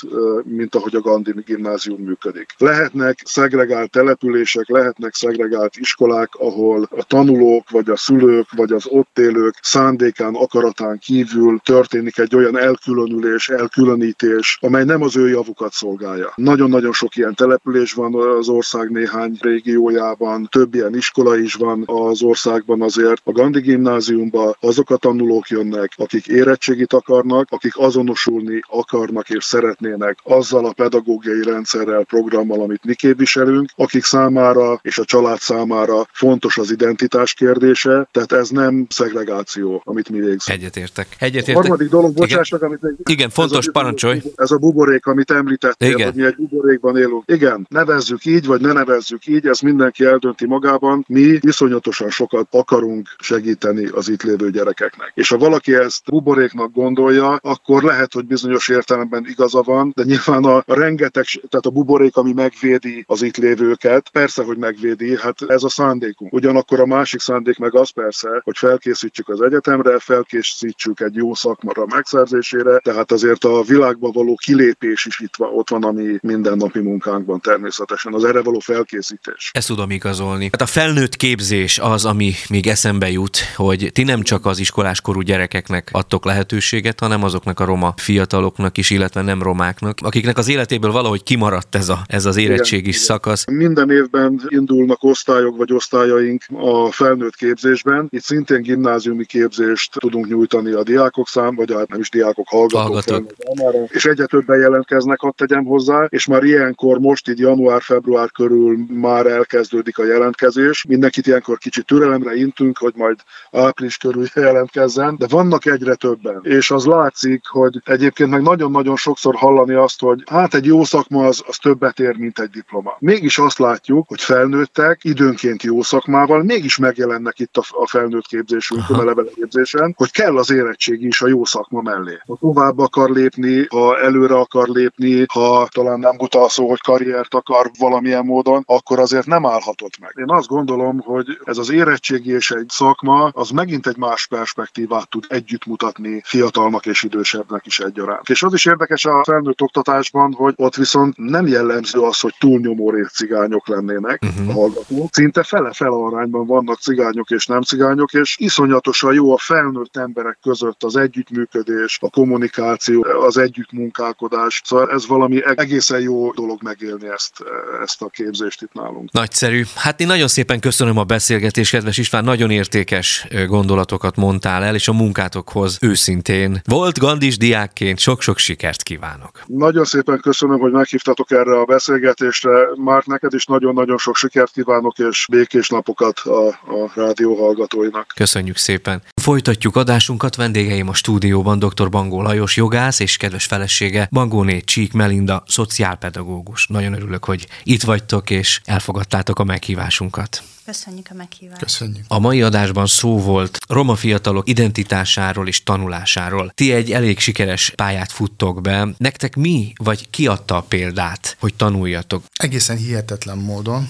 [0.42, 2.46] mint ahogy a Gandhi gimnázium működik.
[2.58, 9.18] Lehetnek szegregált települések, lehetnek szegregált iskolák, ahol a tanulók, vagy a szülők, vagy az ott
[9.18, 16.32] élők szándékán, akaratán kívül történik egy olyan elkülönülés, elkülönítés, amely nem az ő javukat szolgálja.
[16.34, 22.22] Nagyon-nagyon sok ilyen település van az ország néhány régiójában, több ilyen iskola is van az
[22.22, 23.20] országban azért.
[23.24, 30.18] A Gandhi gimnáziumban azok a tanulók jönnek, akik érettségit akarnak, akik azonosulni akarnak és szeretnének
[30.22, 36.58] azzal a pedagógiai rendszerrel, programmal, amit mi képviselünk, akik számára és a család számára fontos
[36.58, 40.58] az identitás kérdése, tehát ez nem szegregáció, amit mi végzünk.
[40.58, 41.06] Egyetértek.
[41.18, 41.56] Egyetértek.
[41.56, 44.20] A harmadik dolog, bocsássak, amit még, Igen, fontos, ez parancsolj.
[44.24, 46.06] A, ez a buborék, amit említettél, Igen.
[46.06, 47.22] hogy mi egy buborékban élünk.
[47.26, 51.04] Igen, nevezzük így, vagy ne nevezzük így, ez mindenki eldönti magában.
[51.08, 51.38] Mi
[51.72, 55.12] iszonyatosan sokat akarunk segíteni az itt lévő gyerekeknek.
[55.14, 60.44] És ha valaki ezt buboréknak gondolja, akkor lehet, hogy bizonyos értelemben igaza van, de nyilván
[60.44, 65.62] a, rengeteg, tehát a buborék, ami megvédi az itt lévőket, persze, hogy megvédi, hát ez
[65.62, 66.32] a szándékunk.
[66.32, 71.86] Ugyanakkor a másik szándék meg az persze, hogy felkészítsük az egyetemre, felkészítsük egy jó szakmara
[71.86, 77.40] megszerzésére, tehát azért a világba való kilépés is itt van, ott van, ami mindennapi munkánkban
[77.40, 79.50] természetesen, az erre való felkészítés.
[79.52, 80.48] Ezt tudom igazolni.
[80.52, 85.20] Hát a felnőtt képzés az, ami még eszembe jut, hogy ti nem csak az iskoláskorú
[85.20, 90.92] gyerekeknek adtok lehetőséget, hanem azoknak a roma fiataloknak is, illetve nem romáknak, akiknek az életéből
[90.92, 93.44] valahogy kimaradt ez, a, ez az érettségi igen, szakasz.
[93.50, 98.06] Minden évben indulnak osztályok vagy osztályaink a felnőtt képzésben.
[98.10, 102.80] Itt szintén gimnáziumi képzést tudunk nyújtani a diákok szám, vagy hát nem is diákok, hallgatók.
[102.82, 103.34] hallgatók.
[103.38, 108.78] Számára, és egyre többen jelentkeznek, hadd tegyem hozzá, és már ilyenkor most így január-február körül
[108.88, 110.84] már elkezdődik a jelentkezés.
[110.88, 113.16] Mindenkit ilyenkor kicsit türelemre intünk, hogy majd
[113.50, 116.40] április körül jelentkezzen, de vannak egyre többen.
[116.42, 121.26] És az látszik, hogy egyébként meg nagyon-nagyon sokszor hallani azt, hogy hát egy jó szakma
[121.26, 122.96] az, az többet ér, mint egy diploma.
[122.98, 128.96] Mégis azt látjuk, hogy felnőttek időnként jó szakmával, mégis megjelennek itt a, a felnőtt képzésünkön,
[128.96, 132.18] a levelet képzésen, hogy kell az érettségi is a jó szakma mellé.
[132.26, 137.34] Ha tovább akar lépni, ha előre akar lépni, ha talán nem buta szó, hogy karriert
[137.34, 140.12] akar valamilyen módon, akkor azért nem állhatott meg.
[140.16, 145.08] Én azt gondolom, hogy ez az érettségi és egy szakma, az megint egy más perspektívát
[145.08, 148.28] tud együtt mutatni fiatalnak és idősebbnek is egyaránt.
[148.28, 152.90] És az is érdekes a felnőtt oktatásban, hogy ott viszont nem jellemző az, hogy túlnyomó
[153.12, 154.48] cigányok lennének uh-huh.
[154.48, 155.08] a hallgatók.
[155.10, 160.82] Szinte fele-fele arányban vannak cigányok és nem cigányok, és iszonyatosan jó a felnőtt emberek között
[160.82, 164.62] az együttműködés, a kommunikáció, az együttmunkálkodás.
[164.64, 167.44] Szóval ez valami egészen jó dolog megélni ezt,
[167.82, 169.12] ezt a képzést itt nálunk.
[169.12, 169.62] Nagyszerű.
[169.74, 174.88] Hát én nagyon szépen köszönöm a beszélgetést, kedves István, nagyon értékes gondolatokat mondtál el, és
[174.88, 176.60] a munkátokhoz őszintén.
[176.64, 179.42] Volt Gandis diákként sok-sok sikert kívánok.
[179.46, 182.50] Nagyon szépen köszönöm, hogy meghívtatok erre a beszélgetésre.
[182.74, 188.12] Már neked is nagyon-nagyon sok sikert kívánok, és békés napokat a, a rádió hallgatóinak.
[188.14, 189.02] Köszönjük szépen.
[189.22, 190.36] Folytatjuk adásunkat.
[190.36, 191.88] Vendégeim a stúdióban dr.
[191.88, 196.66] Bangó Lajos jogász és kedves felesége Bangóné Csík Melinda, szociálpedagógus.
[196.66, 200.42] Nagyon örülök, hogy itt vagytok és elfogadtátok a meghívásunkat.
[200.72, 201.60] Köszönjük a meghívást.
[201.60, 202.04] Köszönjük.
[202.08, 206.52] A mai adásban szó volt roma fiatalok identitásáról és tanulásáról.
[206.54, 208.88] Ti egy elég sikeres pályát futtok be.
[208.96, 212.24] Nektek mi, vagy ki adta a példát, hogy tanuljatok?
[212.36, 213.88] Egészen hihetetlen módon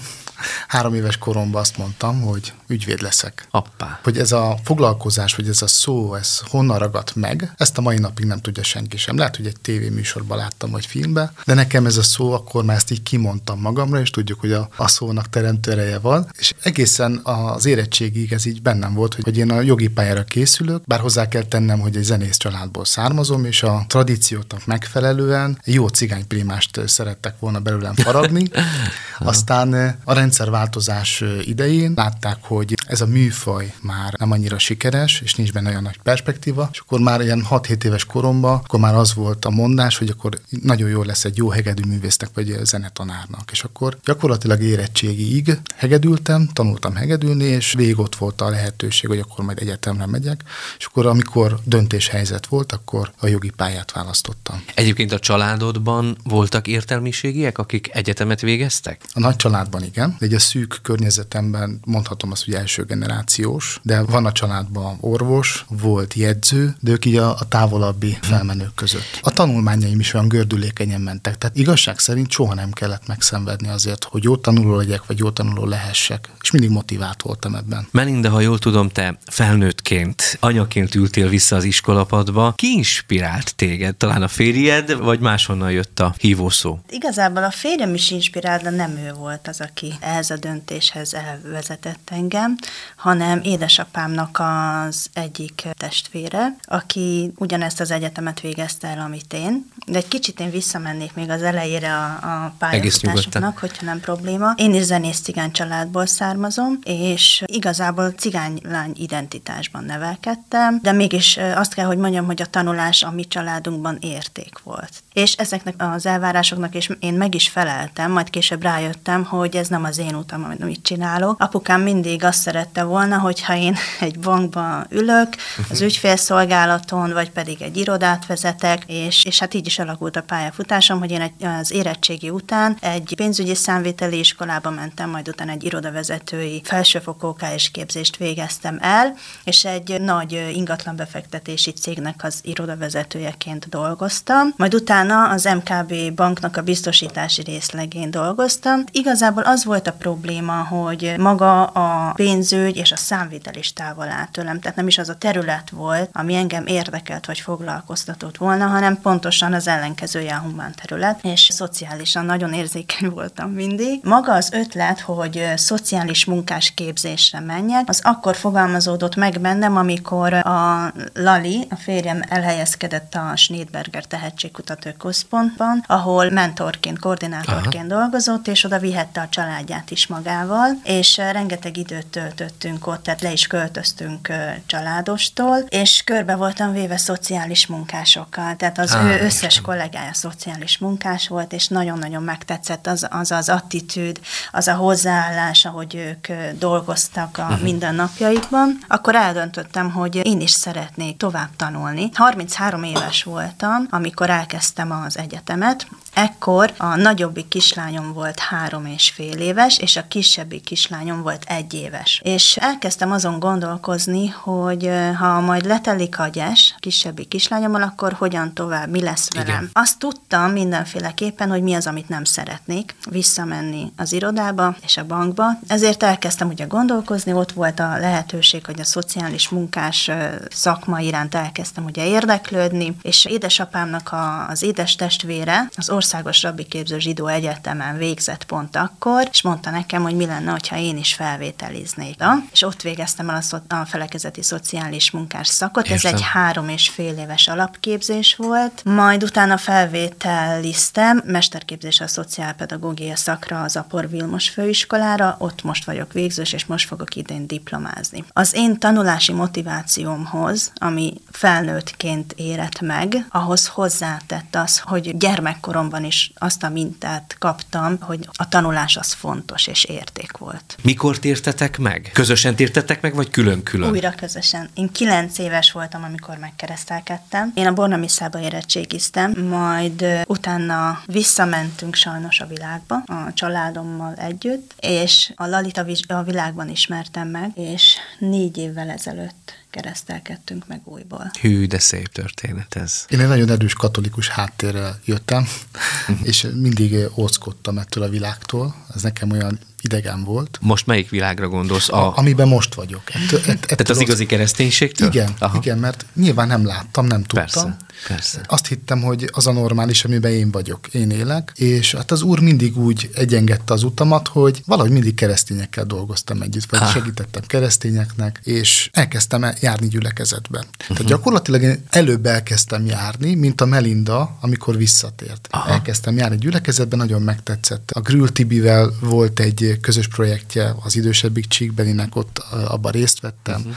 [0.67, 3.47] három éves koromban azt mondtam, hogy ügyvéd leszek.
[3.51, 3.99] Appá.
[4.03, 7.97] Hogy ez a foglalkozás, vagy ez a szó, ez honnan ragadt meg, ezt a mai
[7.97, 9.17] napig nem tudja senki sem.
[9.17, 12.91] Lehet, hogy egy tévéműsorban láttam, vagy filmben, de nekem ez a szó, akkor már ezt
[12.91, 17.65] így kimondtam magamra, és tudjuk, hogy a, a szónak teremtő ereje van, és egészen az
[17.65, 21.79] érettségig ez így bennem volt, hogy én a jogi pályára készülök, bár hozzá kell tennem,
[21.79, 28.49] hogy egy zenész családból származom, és a tradícióknak megfelelően jó cigányprimást szerettek volna belőlem faragni.
[29.19, 35.51] Aztán a rendszerváltozás idején látták, hogy ez a műfaj már nem annyira sikeres, és nincs
[35.51, 39.45] benne olyan nagy perspektíva, és akkor már ilyen 6-7 éves koromban, akkor már az volt
[39.45, 43.49] a mondás, hogy akkor nagyon jó lesz egy jó hegedű művésznek vagy zenetanárnak.
[43.51, 49.45] És akkor gyakorlatilag érettségiig hegedültem, tanultam hegedülni, és végig ott volt a lehetőség, hogy akkor
[49.45, 50.43] majd egyetemre megyek,
[50.77, 54.63] és akkor amikor döntéshelyzet volt, akkor a jogi pályát választottam.
[54.75, 59.01] Egyébként a családodban voltak értelmiségiek, akik egyetemet végeztek?
[59.13, 64.01] A nagy családban igen, de egy a szűk környezetemben mondhatom azt, hogy első generációs, de
[64.01, 69.19] van a családban orvos, volt jegyző, de ők így a, a távolabbi felmenők között.
[69.21, 74.23] A tanulmányaim is olyan gördülékenyen mentek, tehát igazság szerint soha nem kellett megszenvedni azért, hogy
[74.23, 77.87] jó tanuló legyek, vagy jó tanuló lehessek, és mindig motivált voltam ebben.
[77.91, 82.53] Melinda, ha jól tudom, te felnőttként, anyaként ültél vissza az iskolapadba.
[82.55, 83.95] Ki inspirált téged?
[83.95, 86.79] Talán a férjed, vagy máshonnan jött a hívószó?
[86.89, 92.09] Igazából a férjem is inspirált, de nem ő volt az, aki ehhez a döntéshez elvezetett
[92.11, 92.57] engem,
[92.95, 99.71] hanem édesapámnak az egyik testvére, aki ugyanezt az egyetemet végezte el, amit én.
[99.87, 102.05] De egy kicsit én visszamennék még az elejére a,
[102.45, 104.53] a pályafutásoknak, hogyha nem probléma.
[104.55, 111.85] Én is zenész cigány családból származom, és igazából cigánylány identitásban nevelkedtem, de mégis azt kell,
[111.85, 115.02] hogy mondjam, hogy a tanulás a mi családunkban érték volt.
[115.13, 119.83] És ezeknek az elvárásoknak és én meg is feleltem, majd később rájöttem, hogy ez nem
[119.83, 121.41] az én utam, amit csinálok.
[121.41, 125.27] Apukám mindig azt szerette volna, hogyha én egy bankban ülök,
[125.69, 125.87] az mhm.
[125.87, 131.11] ügyfélszolgálaton, vagy pedig egy irodát vezetek, és, és hát így is alakult a pályafutásom, hogy
[131.11, 137.35] én egy, az érettségi után egy pénzügyi számviteli iskolába mentem, majd utána egy irodavezetői felsőfokú
[137.55, 144.53] és képzést végeztem el, és egy nagy ingatlan befektetési cégnek az irodavezetőjeként dolgoztam.
[144.57, 148.83] Majd utána az MKB banknak a biztosítási részlegén dolgoztam.
[148.91, 154.31] Igazából az volt a probléma, hogy maga a pénzügy és a számvitel is távol állt
[154.31, 159.01] tőlem, tehát nem is az a terület volt, ami engem érdekelt vagy foglalkoztatott volna, hanem
[159.01, 163.99] pontosan az ellenkezője a humán terület, és szociálisan nagyon érzékeny voltam mindig.
[164.03, 170.93] Maga az ötlet, hogy szociális munkás képzésre menjek, az akkor fogalmazódott meg bennem, amikor a
[171.13, 177.99] Lali, a férjem elhelyezkedett a Schneidberger Tehetségkutató Központban, ahol mentorként, koordinátorként Aha.
[177.99, 183.31] dolgozott, és oda vihette a családját is magával, és rengeteg időt töltöttünk ott, tehát le
[183.31, 184.33] is költöztünk
[184.65, 191.27] családostól, és körbe voltam véve szociális munkásokkal, tehát az ah, ő összes kollégája szociális munkás
[191.27, 194.19] volt, és nagyon-nagyon megtetszett az az, az attitűd,
[194.51, 196.27] az a hozzáállás, ahogy ők
[196.59, 197.61] dolgoztak a uh-huh.
[197.61, 202.09] mindennapjaikban, akkor eldöntöttem, hogy én is szeretnék tovább tanulni.
[202.13, 209.37] 33 éves voltam, amikor elkezdtem az egyetemet, Ekkor a nagyobbik kislányom volt három és fél
[209.39, 212.21] éves, és a kisebbik kislányom volt egy éves.
[212.23, 218.89] És elkezdtem azon gondolkozni, hogy ha majd letelik a gyes kisebbik kislányommal, akkor hogyan tovább,
[218.89, 219.47] mi lesz velem.
[219.47, 219.69] Igen.
[219.73, 225.45] Azt tudtam mindenféleképpen, hogy mi az, amit nem szeretnék, visszamenni az irodába és a bankba.
[225.67, 230.11] Ezért elkezdtem ugye gondolkozni, ott volt a lehetőség, hogy a szociális munkás
[230.49, 236.99] szakma iránt elkezdtem ugye érdeklődni, és édesapámnak a, az édes testvére, az Országos Rabbi Képző
[236.99, 242.23] Zsidó Egyetemen végzett pont akkor, és mondta nekem, hogy mi lenne, ha én is felvételiznék.
[242.51, 245.87] És ott végeztem el a, szo- a felekezeti szociális munkás szakot.
[245.87, 246.13] Értem.
[246.13, 248.81] Ez egy három és fél éves alapképzés volt.
[248.83, 256.53] Majd utána felvételiztem mesterképzés a szociálpedagógia szakra az Apor Vilmos főiskolára, ott most vagyok végzős,
[256.53, 258.23] és most fogok idén diplomázni.
[258.33, 266.31] Az én tanulási motivációmhoz, ami felnőttként érett meg, ahhoz hozzátett az, hogy gyermekkoromban gyerekkoromban is
[266.35, 270.77] azt a mintát kaptam, hogy a tanulás az fontos és érték volt.
[270.83, 272.09] Mikor tértetek meg?
[272.13, 273.89] Közösen tértetek meg, vagy külön-külön?
[273.89, 274.69] Újra közösen.
[274.73, 277.51] Én kilenc éves voltam, amikor megkeresztelkedtem.
[277.55, 285.45] Én a Bornamisszába érettségiztem, majd utána visszamentünk sajnos a világba, a családommal együtt, és a
[285.45, 291.31] Lalita a világban ismertem meg, és négy évvel ezelőtt keresztelkedtünk meg újból.
[291.41, 293.05] Hű, de szép történet ez.
[293.09, 295.47] Én egy nagyon erős katolikus háttérrel jöttem,
[296.31, 298.75] és mindig óckodtam ettől a világtól.
[298.95, 300.57] Ez nekem olyan idegen volt.
[300.61, 301.89] Most melyik világra gondolsz?
[301.89, 303.01] A, a amiben most vagyok.
[303.13, 305.07] Ettől, ett, Tehát az igazi kereszténységtől?
[305.07, 305.57] Igen, Aha.
[305.57, 307.63] igen, mert nyilván nem láttam, nem tudtam.
[307.63, 308.41] Persze, persze.
[308.47, 312.39] Azt hittem, hogy az a normális, amiben én vagyok, én élek, és hát az úr
[312.39, 316.85] mindig úgy egyengedte az utamat, hogy valahogy mindig keresztényekkel dolgoztam együtt, vagy ha.
[316.85, 320.57] segítettem keresztényeknek, és elkezdtem járni gyülekezetbe.
[320.57, 320.73] Uh-huh.
[320.77, 321.07] Tehát mhm.
[321.07, 325.47] gyakorlatilag én előbb elkezdtem járni, mint a Melinda, amikor visszatért.
[325.51, 325.69] Aha.
[325.69, 327.91] Elkezdtem járni gyülekezetben, nagyon megtetszett.
[327.91, 332.37] A Grül Tibivel volt egy közös projektje az idősebbik Csíkbelinek, ott
[332.67, 333.59] abban részt vettem.
[333.59, 333.75] Uh-huh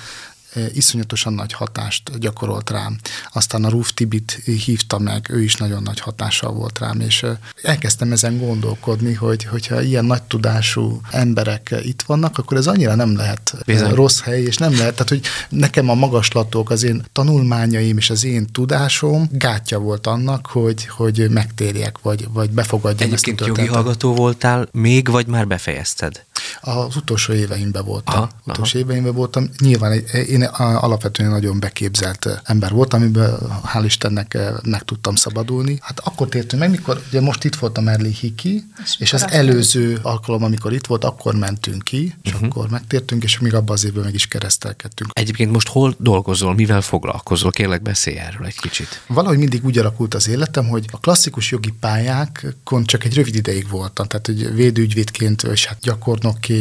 [0.74, 2.98] iszonyatosan nagy hatást gyakorolt rám.
[3.32, 4.30] Aztán a Ruf Tibit
[4.64, 7.26] hívta meg, ő is nagyon nagy hatással volt rám, és
[7.62, 13.16] elkezdtem ezen gondolkodni, hogy hogyha ilyen nagy tudású emberek itt vannak, akkor ez annyira nem
[13.16, 13.94] lehet Bizony.
[13.94, 18.24] rossz hely, és nem lehet, tehát hogy nekem a magaslatok, az én tanulmányaim és az
[18.24, 23.68] én tudásom gátja volt annak, hogy, hogy megtérjek, vagy, vagy befogadjam Egyébként ezt a jogi
[23.68, 26.24] hallgató voltál még, vagy már befejezted?
[26.66, 28.14] Az utolsó éveimben voltam.
[28.14, 28.88] Aha, utolsó aha.
[28.88, 29.50] éveimben voltam.
[29.58, 29.92] Nyilván
[30.28, 33.38] én alapvetően nagyon beképzelt ember voltam, amiben
[33.74, 35.78] hál' Istennek meg tudtam szabadulni.
[35.80, 39.30] Hát akkor tértünk meg, mikor ugye most itt volt a Merli Hiki, és, és az
[39.30, 42.48] előző alkalom, amikor itt volt, akkor mentünk ki, és uh-huh.
[42.48, 45.10] akkor megtértünk, és még abban az évben meg is keresztelkedtünk.
[45.12, 47.50] Egyébként most hol dolgozol, mivel foglalkozol?
[47.50, 49.02] Kérlek, beszélj erről egy kicsit.
[49.06, 53.68] Valahogy mindig úgy alakult az életem, hogy a klasszikus jogi pályákon csak egy rövid ideig
[53.68, 56.54] voltam, tehát hogy védőügyvédként, és hát gyakornokként,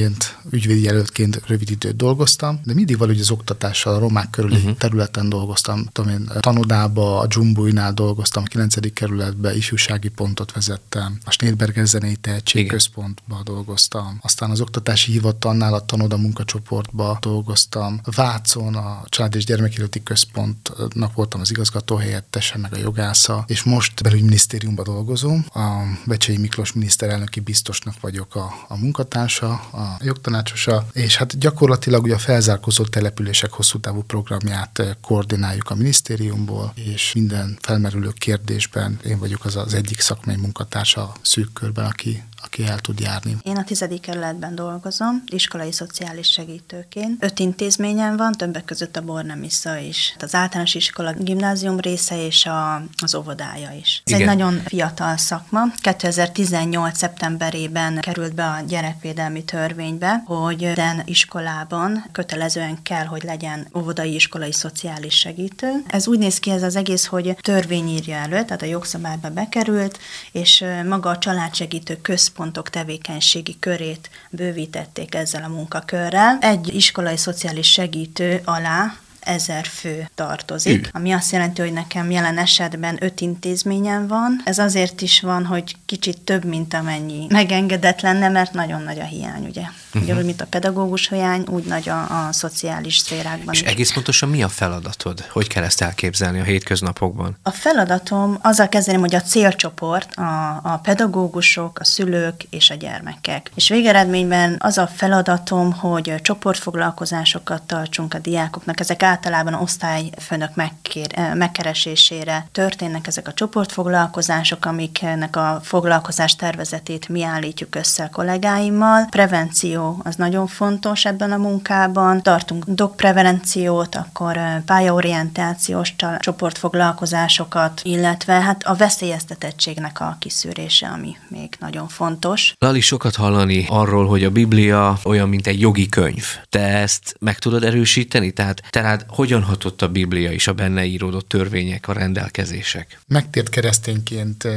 [0.49, 4.77] ügyvédjelöltként rövid időt dolgoztam, de mindig valahogy az oktatással a romák körüli uh-huh.
[4.77, 5.85] területen dolgoztam.
[5.91, 8.93] Tudom én, Tanodába, a Dzsumbuinál dolgoztam, a 9.
[8.93, 16.17] kerületbe ifjúsági pontot vezettem, a Snédberger Zenei Tehetségközpontba dolgoztam, aztán az oktatási hivatalnál a Tanoda
[16.17, 23.43] munkacsoportba dolgoztam, Vácon a Család és Gyermekéleti Központnak voltam az igazgató helyettese, meg a jogásza,
[23.47, 30.87] és most belügyminisztériumban dolgozom, a Becsei Miklós miniszterelnöki biztosnak vagyok a, a munkatársa, a jogtanácsosa,
[30.93, 37.13] és hát gyakorlatilag ugye a felzárkózott települések hosszú távú programját eh, koordináljuk a minisztériumból, és
[37.13, 42.23] minden felmerülő kérdésben én vagyok az az egyik szakmai munkatársa szűk körben, aki
[42.55, 43.37] aki el tud járni.
[43.43, 47.23] Én a tizedik kerületben dolgozom, iskolai szociális segítőként.
[47.23, 50.15] Öt intézményen van, többek között a Bornemisza is.
[50.19, 54.01] Az általános iskola gimnázium része és a, az óvodája is.
[54.05, 54.29] Ez Igen.
[54.29, 55.61] egy nagyon fiatal szakma.
[55.81, 56.97] 2018.
[56.97, 64.51] szeptemberében került be a gyerekvédelmi törvénybe, hogy minden iskolában kötelezően kell, hogy legyen óvodai iskolai
[64.51, 65.83] szociális segítő.
[65.87, 69.99] Ez úgy néz ki ez az egész, hogy törvény írja elő, tehát a jogszabályba bekerült,
[70.31, 76.37] és maga a családsegítő központ központok tevékenységi körét bővítették ezzel a munkakörrel.
[76.41, 78.93] Egy iskolai szociális segítő alá
[79.25, 80.89] ezer fő tartozik, Ü.
[80.91, 84.41] ami azt jelenti, hogy nekem jelen esetben öt intézményen van.
[84.45, 89.03] Ez azért is van, hogy kicsit több, mint amennyi megengedett lenne, mert nagyon nagy a
[89.03, 89.61] hiány, ugye.
[89.61, 90.01] Uh-huh.
[90.03, 93.67] Ugyanúgy, mint a pedagógus hiány, úgy nagy a, a szociális szférákban És is.
[93.67, 95.21] egész pontosan mi a feladatod?
[95.21, 97.37] Hogy kell ezt elképzelni a hétköznapokban?
[97.43, 103.51] A feladatom azzal kezdeném, hogy a célcsoport a, a pedagógusok, a szülők és a gyermekek.
[103.55, 108.79] És végeredményben az a feladatom, hogy csoportfoglalkozásokat tartsunk a diákoknak.
[108.79, 117.75] Ezek általában osztályfőnök megkér, megkeresésére történnek ezek a csoportfoglalkozások, amiknek a foglalkozás tervezetét mi állítjuk
[117.75, 119.07] össze a kollégáimmal.
[119.09, 122.21] Prevenció az nagyon fontos ebben a munkában.
[122.21, 132.53] Tartunk dokpreveníciót, akkor pályaorientációs csoportfoglalkozásokat, illetve hát a veszélyeztetettségnek a kiszűrése, ami még nagyon fontos.
[132.57, 136.25] Lali, sokat hallani arról, hogy a Biblia olyan, mint egy jogi könyv.
[136.49, 138.31] Te ezt meg tudod erősíteni?
[138.31, 142.99] Tehát te hogyan hatott a Biblia és a benne íródott törvények, a rendelkezések?
[143.07, 144.47] Megtért keresztényként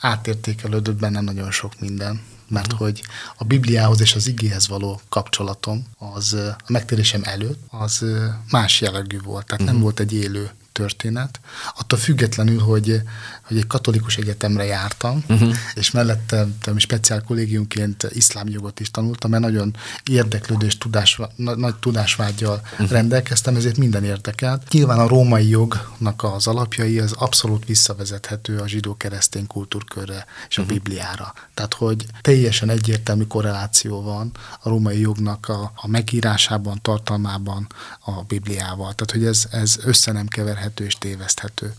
[0.00, 3.02] átértékelődött bennem nagyon sok minden mert hogy
[3.36, 8.04] a Bibliához és az igéhez való kapcsolatom az a megtérésem előtt az
[8.50, 9.66] más jellegű volt, tehát uh-huh.
[9.66, 9.82] nem mhm.
[9.82, 11.40] volt egy élő történet.
[11.78, 13.02] Attól függetlenül, hogy,
[13.48, 15.54] hogy egy katolikus egyetemre jártam, uh-huh.
[15.74, 19.76] és mellettem speciál kollégiumként iszlámjogot is tanultam, mert nagyon
[20.10, 22.90] érdeklődés, tudás, nagy tudásvágyjal uh-huh.
[22.90, 24.72] rendelkeztem, ezért minden érdekelt.
[24.72, 30.76] Nyilván a római jognak az alapjai az abszolút visszavezethető a zsidó-keresztény kultúrkörre és a uh-huh.
[30.78, 31.34] Bibliára.
[31.54, 34.30] Tehát, hogy teljesen egyértelmű korreláció van
[34.60, 37.66] a római jognak a, a megírásában, tartalmában
[38.00, 38.94] a Bibliával.
[38.94, 41.74] Tehát, hogy ez, ez össze nem keverhető és téveszthető.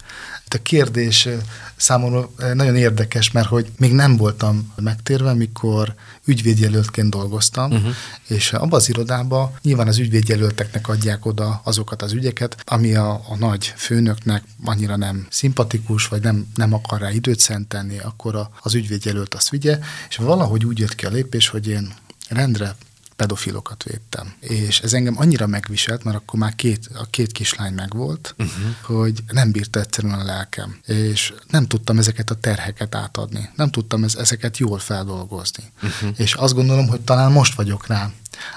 [0.49, 1.27] A kérdés
[1.75, 7.93] számomra nagyon érdekes, mert hogy még nem voltam megtérve, mikor ügyvédjelöltként dolgoztam, uh-huh.
[8.27, 13.35] és abban az irodában nyilván az ügyvédjelölteknek adják oda azokat az ügyeket, ami a, a
[13.39, 18.73] nagy főnöknek annyira nem szimpatikus, vagy nem, nem akar rá időt szentelni, akkor a, az
[18.73, 21.93] ügyvédjelölt azt vigye, és valahogy úgy jött ki a lépés, hogy én
[22.29, 22.75] rendre
[23.19, 24.33] pedofilokat védtem.
[24.39, 28.75] És ez engem annyira megviselt, mert akkor már két, a két kislány megvolt, uh-huh.
[28.81, 30.79] hogy nem bírta egyszerűen a lelkem.
[30.85, 33.49] És nem tudtam ezeket a terheket átadni.
[33.55, 35.63] Nem tudtam ez, ezeket jól feldolgozni.
[35.83, 36.09] Uh-huh.
[36.17, 38.11] És azt gondolom, hogy talán most vagyok rá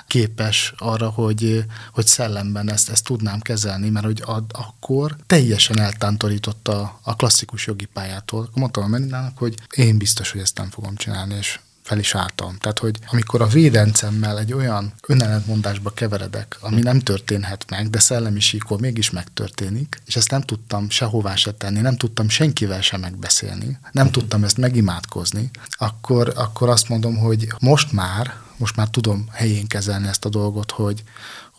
[0.06, 7.00] képes arra, hogy, hogy szellemben ezt, ezt tudnám kezelni, mert hogy ad, akkor teljesen eltántorította
[7.02, 8.50] a klasszikus jogi pályától.
[8.54, 11.60] Mondtam a hogy én biztos, hogy ezt nem fogom csinálni, és
[11.92, 12.56] fel is álltam.
[12.58, 18.40] Tehát, hogy amikor a védencemmel egy olyan önellentmondásba keveredek, ami nem történhet meg, de szellemi
[18.40, 23.78] síkon mégis megtörténik, és ezt nem tudtam sehová se tenni, nem tudtam senkivel sem megbeszélni,
[23.90, 29.66] nem tudtam ezt megimádkozni, akkor, akkor azt mondom, hogy most már, most már tudom helyén
[29.66, 31.02] kezelni ezt a dolgot, hogy,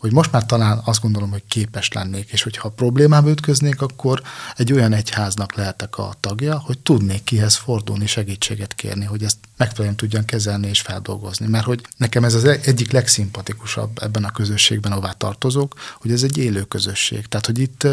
[0.04, 4.22] hogy most már talán azt gondolom, hogy képes lennék, és hogyha problémába ütköznék, akkor
[4.56, 9.96] egy olyan egyháznak lehetek a tagja, hogy tudnék kihez fordulni, segítséget kérni, hogy ezt megfelelően
[9.96, 11.46] tudjam kezelni és feldolgozni.
[11.46, 16.38] Mert hogy nekem ez az egyik legszimpatikusabb ebben a közösségben, ahová tartozok, hogy ez egy
[16.38, 17.26] élő közösség.
[17.26, 17.86] Tehát, hogy itt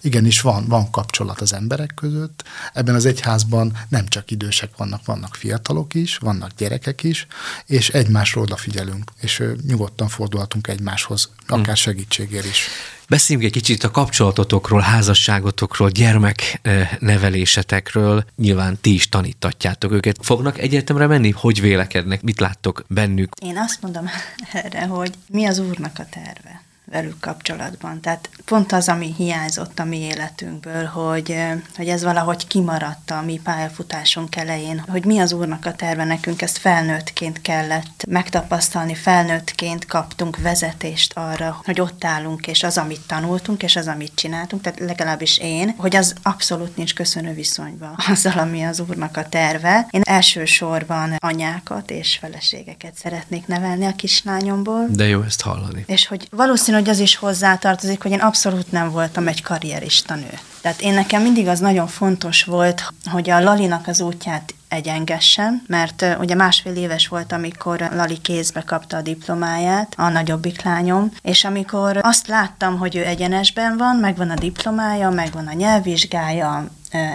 [0.00, 2.44] igenis van, van kapcsolat az emberek között.
[2.72, 7.26] Ebben az egyházban nem csak idősek vannak, vannak fiatalok is, vannak gyerekek is,
[7.66, 12.68] és egymásról odafigyelünk, és nyugodtan fordulhatunk egymáshoz, akár segítségért is.
[13.08, 18.24] Beszéljünk egy kicsit a kapcsolatotokról, házasságotokról, gyermeknevelésetekről.
[18.36, 20.16] Nyilván ti is tanítatjátok őket.
[20.20, 21.30] Fognak egyetemre menni?
[21.30, 22.22] Hogy vélekednek?
[22.22, 23.32] Mit láttok bennük?
[23.42, 24.10] Én azt mondom
[24.52, 28.00] erre, hogy mi az úrnak a terve velük kapcsolatban.
[28.00, 31.36] Tehát pont az, ami hiányzott a mi életünkből, hogy,
[31.76, 36.42] hogy ez valahogy kimaradt a mi pályafutásunk elején, hogy mi az Úrnak a terve nekünk,
[36.42, 43.62] ezt felnőttként kellett megtapasztalni, felnőttként kaptunk vezetést arra, hogy ott állunk, és az, amit tanultunk,
[43.62, 48.62] és az, amit csináltunk, tehát legalábbis én, hogy az abszolút nincs köszönő viszonyba azzal, ami
[48.62, 49.86] az Úrnak a terve.
[49.90, 54.86] Én elsősorban anyákat és feleségeket szeretnék nevelni a kislányomból.
[54.88, 55.84] De jó ezt hallani.
[55.86, 60.38] És hogy valószínű hogy az is hozzátartozik, hogy én abszolút nem voltam egy karrierista nő.
[60.60, 66.04] Tehát én nekem mindig az nagyon fontos volt, hogy a Lalinak az útját egyengessen, mert
[66.20, 71.98] ugye másfél éves volt, amikor Lali kézbe kapta a diplomáját, a nagyobbik lányom, és amikor
[72.02, 76.66] azt láttam, hogy ő egyenesben van, megvan a diplomája, megvan a nyelvvizsgája,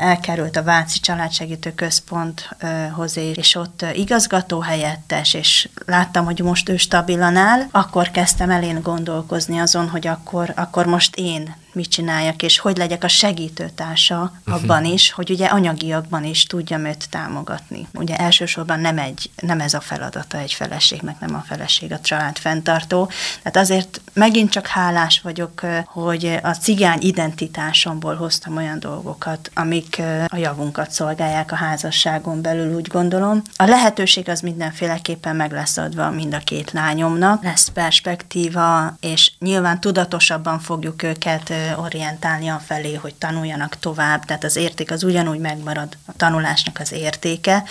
[0.01, 7.35] elkerült a Váci Családsegítő Központhoz, és ott igazgató helyettes, és láttam, hogy most ő stabilan
[7.35, 12.59] áll, akkor kezdtem el én gondolkozni azon, hogy akkor, akkor most én mit csináljak, és
[12.59, 14.55] hogy legyek a segítőtársa mhm.
[14.55, 17.87] abban is, hogy ugye anyagiakban is tudjam őt támogatni.
[17.93, 22.37] Ugye elsősorban nem, egy, nem ez a feladata egy feleségnek, nem a feleség a család
[22.37, 23.09] fenntartó.
[23.41, 30.37] Tehát azért megint csak hálás vagyok, hogy a cigány identitásomból hoztam olyan dolgokat, amik a
[30.37, 33.41] javunkat szolgálják a házasságon belül, úgy gondolom.
[33.55, 39.79] A lehetőség az mindenféleképpen meg lesz adva mind a két lányomnak, lesz perspektíva, és nyilván
[39.79, 45.97] tudatosabban fogjuk őket orientálni a felé, hogy tanuljanak tovább, tehát az érték az ugyanúgy megmarad,
[46.05, 47.63] a tanulásnak az értéke,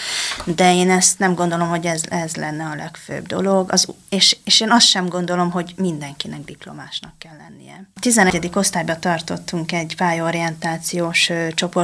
[0.45, 4.61] de én ezt nem gondolom, hogy ez, ez lenne a legfőbb dolog, az, és, és
[4.61, 7.89] én azt sem gondolom, hogy mindenkinek diplomásnak kell lennie.
[7.95, 8.51] A 11.
[8.55, 11.31] osztályban tartottunk egy pályaorientációs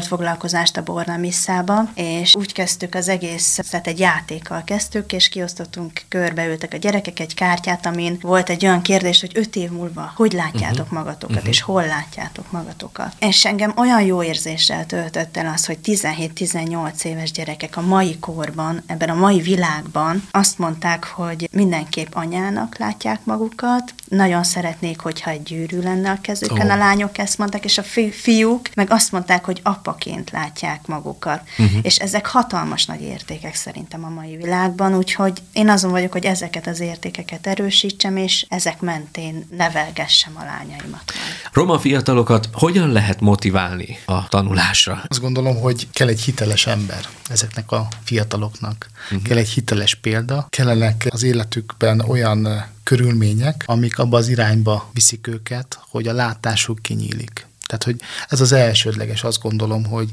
[0.07, 6.73] csoportfoglalkozást a Bornamisszába, és úgy kezdtük az egész, tehát egy játékkal kezdtük, és kiosztottunk, körbeültek
[6.73, 10.85] a gyerekek egy kártyát, amin volt egy olyan kérdés, hogy öt év múlva hogy látjátok
[10.85, 10.99] uh-huh.
[10.99, 11.49] magatokat, uh-huh.
[11.49, 13.13] és hol látjátok magatokat.
[13.19, 18.83] És engem olyan jó érzéssel töltött el az, hogy 17-18 éves gyerekek a mai korban,
[18.87, 25.43] ebben a mai világban azt mondták, hogy mindenképp anyának látják magukat, nagyon szeretnék, hogyha egy
[25.43, 26.73] gyűrű lenne a kezükön, oh.
[26.73, 31.41] a lányok ezt mondták, és a fi- fiúk meg azt mondták, hogy apaként látják magukat.
[31.59, 31.79] Uh-huh.
[31.83, 36.67] És ezek hatalmas nagy értékek szerintem a mai világban, úgyhogy én azon vagyok, hogy ezeket
[36.67, 41.13] az értékeket erősítsem, és ezek mentén nevelgessem a lányaimat.
[41.53, 45.03] Roma fiatalokat hogyan lehet motiválni a tanulásra?
[45.09, 48.91] Azt gondolom, hogy kell egy hiteles ember ezeknek a fiataloknak.
[49.05, 49.23] Uh-huh.
[49.23, 55.79] Kell egy hiteles példa, kellenek az életükben olyan körülmények, amik abba az irányba viszik őket,
[55.91, 57.47] hogy a látásuk kinyílik.
[57.67, 57.97] Tehát, hogy
[58.29, 60.09] ez az elsődleges, azt gondolom, hogy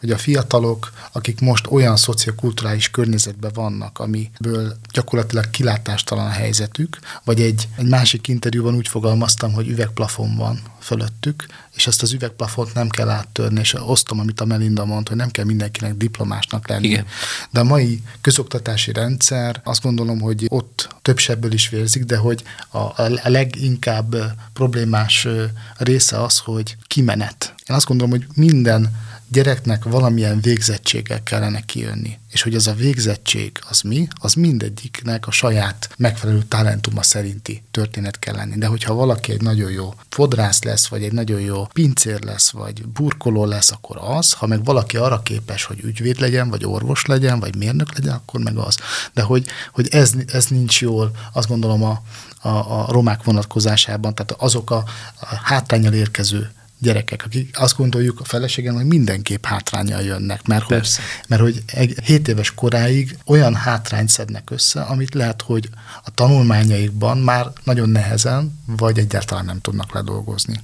[0.00, 7.40] hogy a fiatalok, akik most olyan szociokulturális környezetben vannak, amiből gyakorlatilag kilátástalan a helyzetük, vagy
[7.40, 12.88] egy, egy másik interjúban úgy fogalmaztam, hogy üvegplafon van fölöttük, és ezt az üvegplafont nem
[12.88, 16.86] kell áttörni, és osztom, amit a Melinda mondta, hogy nem kell mindenkinek diplomásnak lenni.
[16.86, 17.06] Igen.
[17.50, 22.42] De a mai közoktatási rendszer, azt gondolom, hogy ott több sebből is vérzik, de hogy
[22.68, 24.16] a, a leginkább
[24.52, 25.28] problémás
[25.76, 27.54] része az, hogy kimenet.
[27.68, 32.18] Én azt gondolom, hogy minden gyereknek valamilyen végzettséggel kellene kijönni.
[32.30, 38.18] És hogy az a végzettség az mi, az mindegyiknek a saját megfelelő talentuma szerinti történet
[38.18, 38.56] kell lenni.
[38.56, 42.86] De hogyha valaki egy nagyon jó fodrász lesz, vagy egy nagyon jó pincér lesz, vagy
[42.86, 47.40] burkoló lesz, akkor az, ha meg valaki arra képes, hogy ügyvéd legyen, vagy orvos legyen,
[47.40, 48.76] vagy mérnök legyen, akkor meg az.
[49.14, 52.02] De hogy, hogy ez, ez nincs jól, azt gondolom a,
[52.40, 54.84] a, a romák vonatkozásában, tehát azok a,
[55.20, 60.88] a hátrányal érkező gyerekek, akik azt gondoljuk a feleségen, hogy mindenképp hátrányal jönnek, mert hogy,
[61.28, 61.62] mert hogy
[62.04, 65.68] 7 éves koráig olyan hátrányt szednek össze, amit lehet, hogy
[66.04, 70.60] a tanulmányaikban már nagyon nehezen, vagy egyáltalán nem tudnak ledolgozni.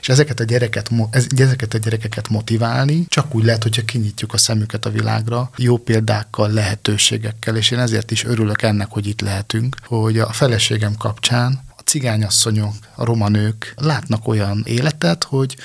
[0.00, 0.90] És ezeket a, gyereket,
[1.36, 6.50] ezeket a gyerekeket motiválni csak úgy lehet, hogyha kinyitjuk a szemüket a világra, jó példákkal,
[6.50, 12.74] lehetőségekkel, és én ezért is örülök ennek, hogy itt lehetünk, hogy a feleségem kapcsán cigányasszonyok,
[12.94, 15.56] a roma nők látnak olyan életet, hogy,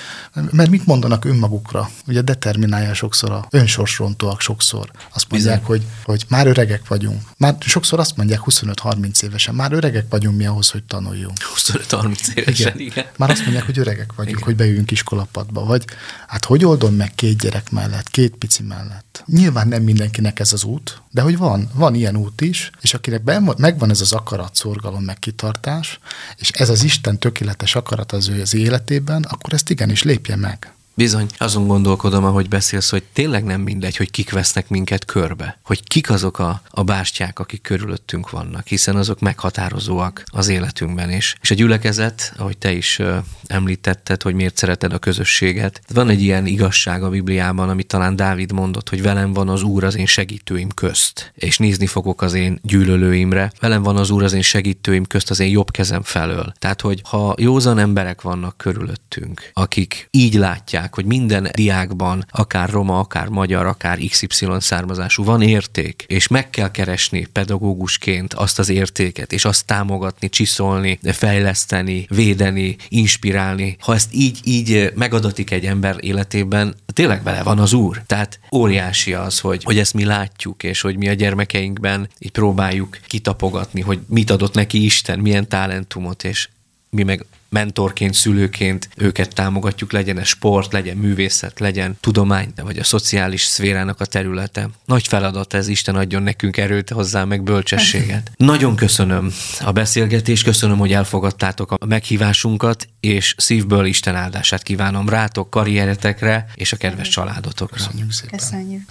[0.50, 1.90] mert mit mondanak önmagukra?
[2.06, 4.90] Ugye determinálja sokszor a önsorsrontóak sokszor.
[5.14, 7.22] Azt mondják, hogy, hogy már öregek vagyunk.
[7.36, 11.36] Már sokszor azt mondják 25-30 évesen, már öregek vagyunk mi ahhoz, hogy tanuljunk.
[11.54, 12.86] 25-30 évesen, igen.
[12.90, 13.06] igen.
[13.16, 14.46] Már azt mondják, hogy öregek vagyunk, igen.
[14.46, 15.64] hogy beüljünk iskolapadba.
[15.64, 15.84] Vagy
[16.26, 19.22] hát hogy oldom meg két gyerek mellett, két pici mellett?
[19.26, 23.22] Nyilván nem mindenkinek ez az út, de hogy van, van ilyen út is, és akinek
[23.56, 25.98] megvan ez az akarat, szorgalom, meg kitartás,
[26.36, 30.72] és ez az Isten tökéletes akarat az ő az életében, akkor ezt igenis lépje meg.
[30.98, 35.58] Bizony, azon gondolkodom, ahogy beszélsz, hogy tényleg nem mindegy, hogy kik vesznek minket körbe.
[35.64, 41.36] Hogy kik azok a, a bástyák, akik körülöttünk vannak, hiszen azok meghatározóak az életünkben is.
[41.42, 43.00] És a gyülekezet, ahogy te is
[43.46, 45.80] említetted, hogy miért szereted a közösséget.
[45.92, 49.84] Van egy ilyen igazság a Bibliában, amit talán Dávid mondott, hogy velem van az Úr
[49.84, 53.52] az én segítőim közt, és nézni fogok az én gyűlölőimre.
[53.60, 56.52] Velem van az Úr az én segítőim közt az én jobb kezem felől.
[56.58, 62.70] Tehát, hogy ha józan emberek vannak körülöttünk, akik így látják, tudják, hogy minden diákban, akár
[62.70, 68.68] roma, akár magyar, akár XY származású van érték, és meg kell keresni pedagógusként azt az
[68.68, 73.76] értéket, és azt támogatni, csiszolni, fejleszteni, védeni, inspirálni.
[73.80, 78.02] Ha ezt így, így megadatik egy ember életében, tényleg bele van az Úr.
[78.06, 82.98] Tehát óriási az, hogy, hogy ezt mi látjuk, és hogy mi a gyermekeinkben így próbáljuk
[83.06, 86.48] kitapogatni, hogy mit adott neki Isten, milyen talentumot, és
[86.90, 92.84] mi meg mentorként, szülőként őket támogatjuk, legyen ez sport, legyen művészet, legyen tudomány, vagy a
[92.84, 94.68] szociális szférának a területe.
[94.84, 98.30] Nagy feladat ez, Isten adjon nekünk erőt hozzá, meg bölcsességet.
[98.36, 105.50] Nagyon köszönöm a beszélgetést, köszönöm, hogy elfogadtátok a meghívásunkat, és szívből Isten áldását kívánom rátok,
[105.50, 107.76] karrieretekre és a kedves családotokra.
[107.76, 108.38] Köszönjük szépen.
[108.38, 108.82] Köszönjük.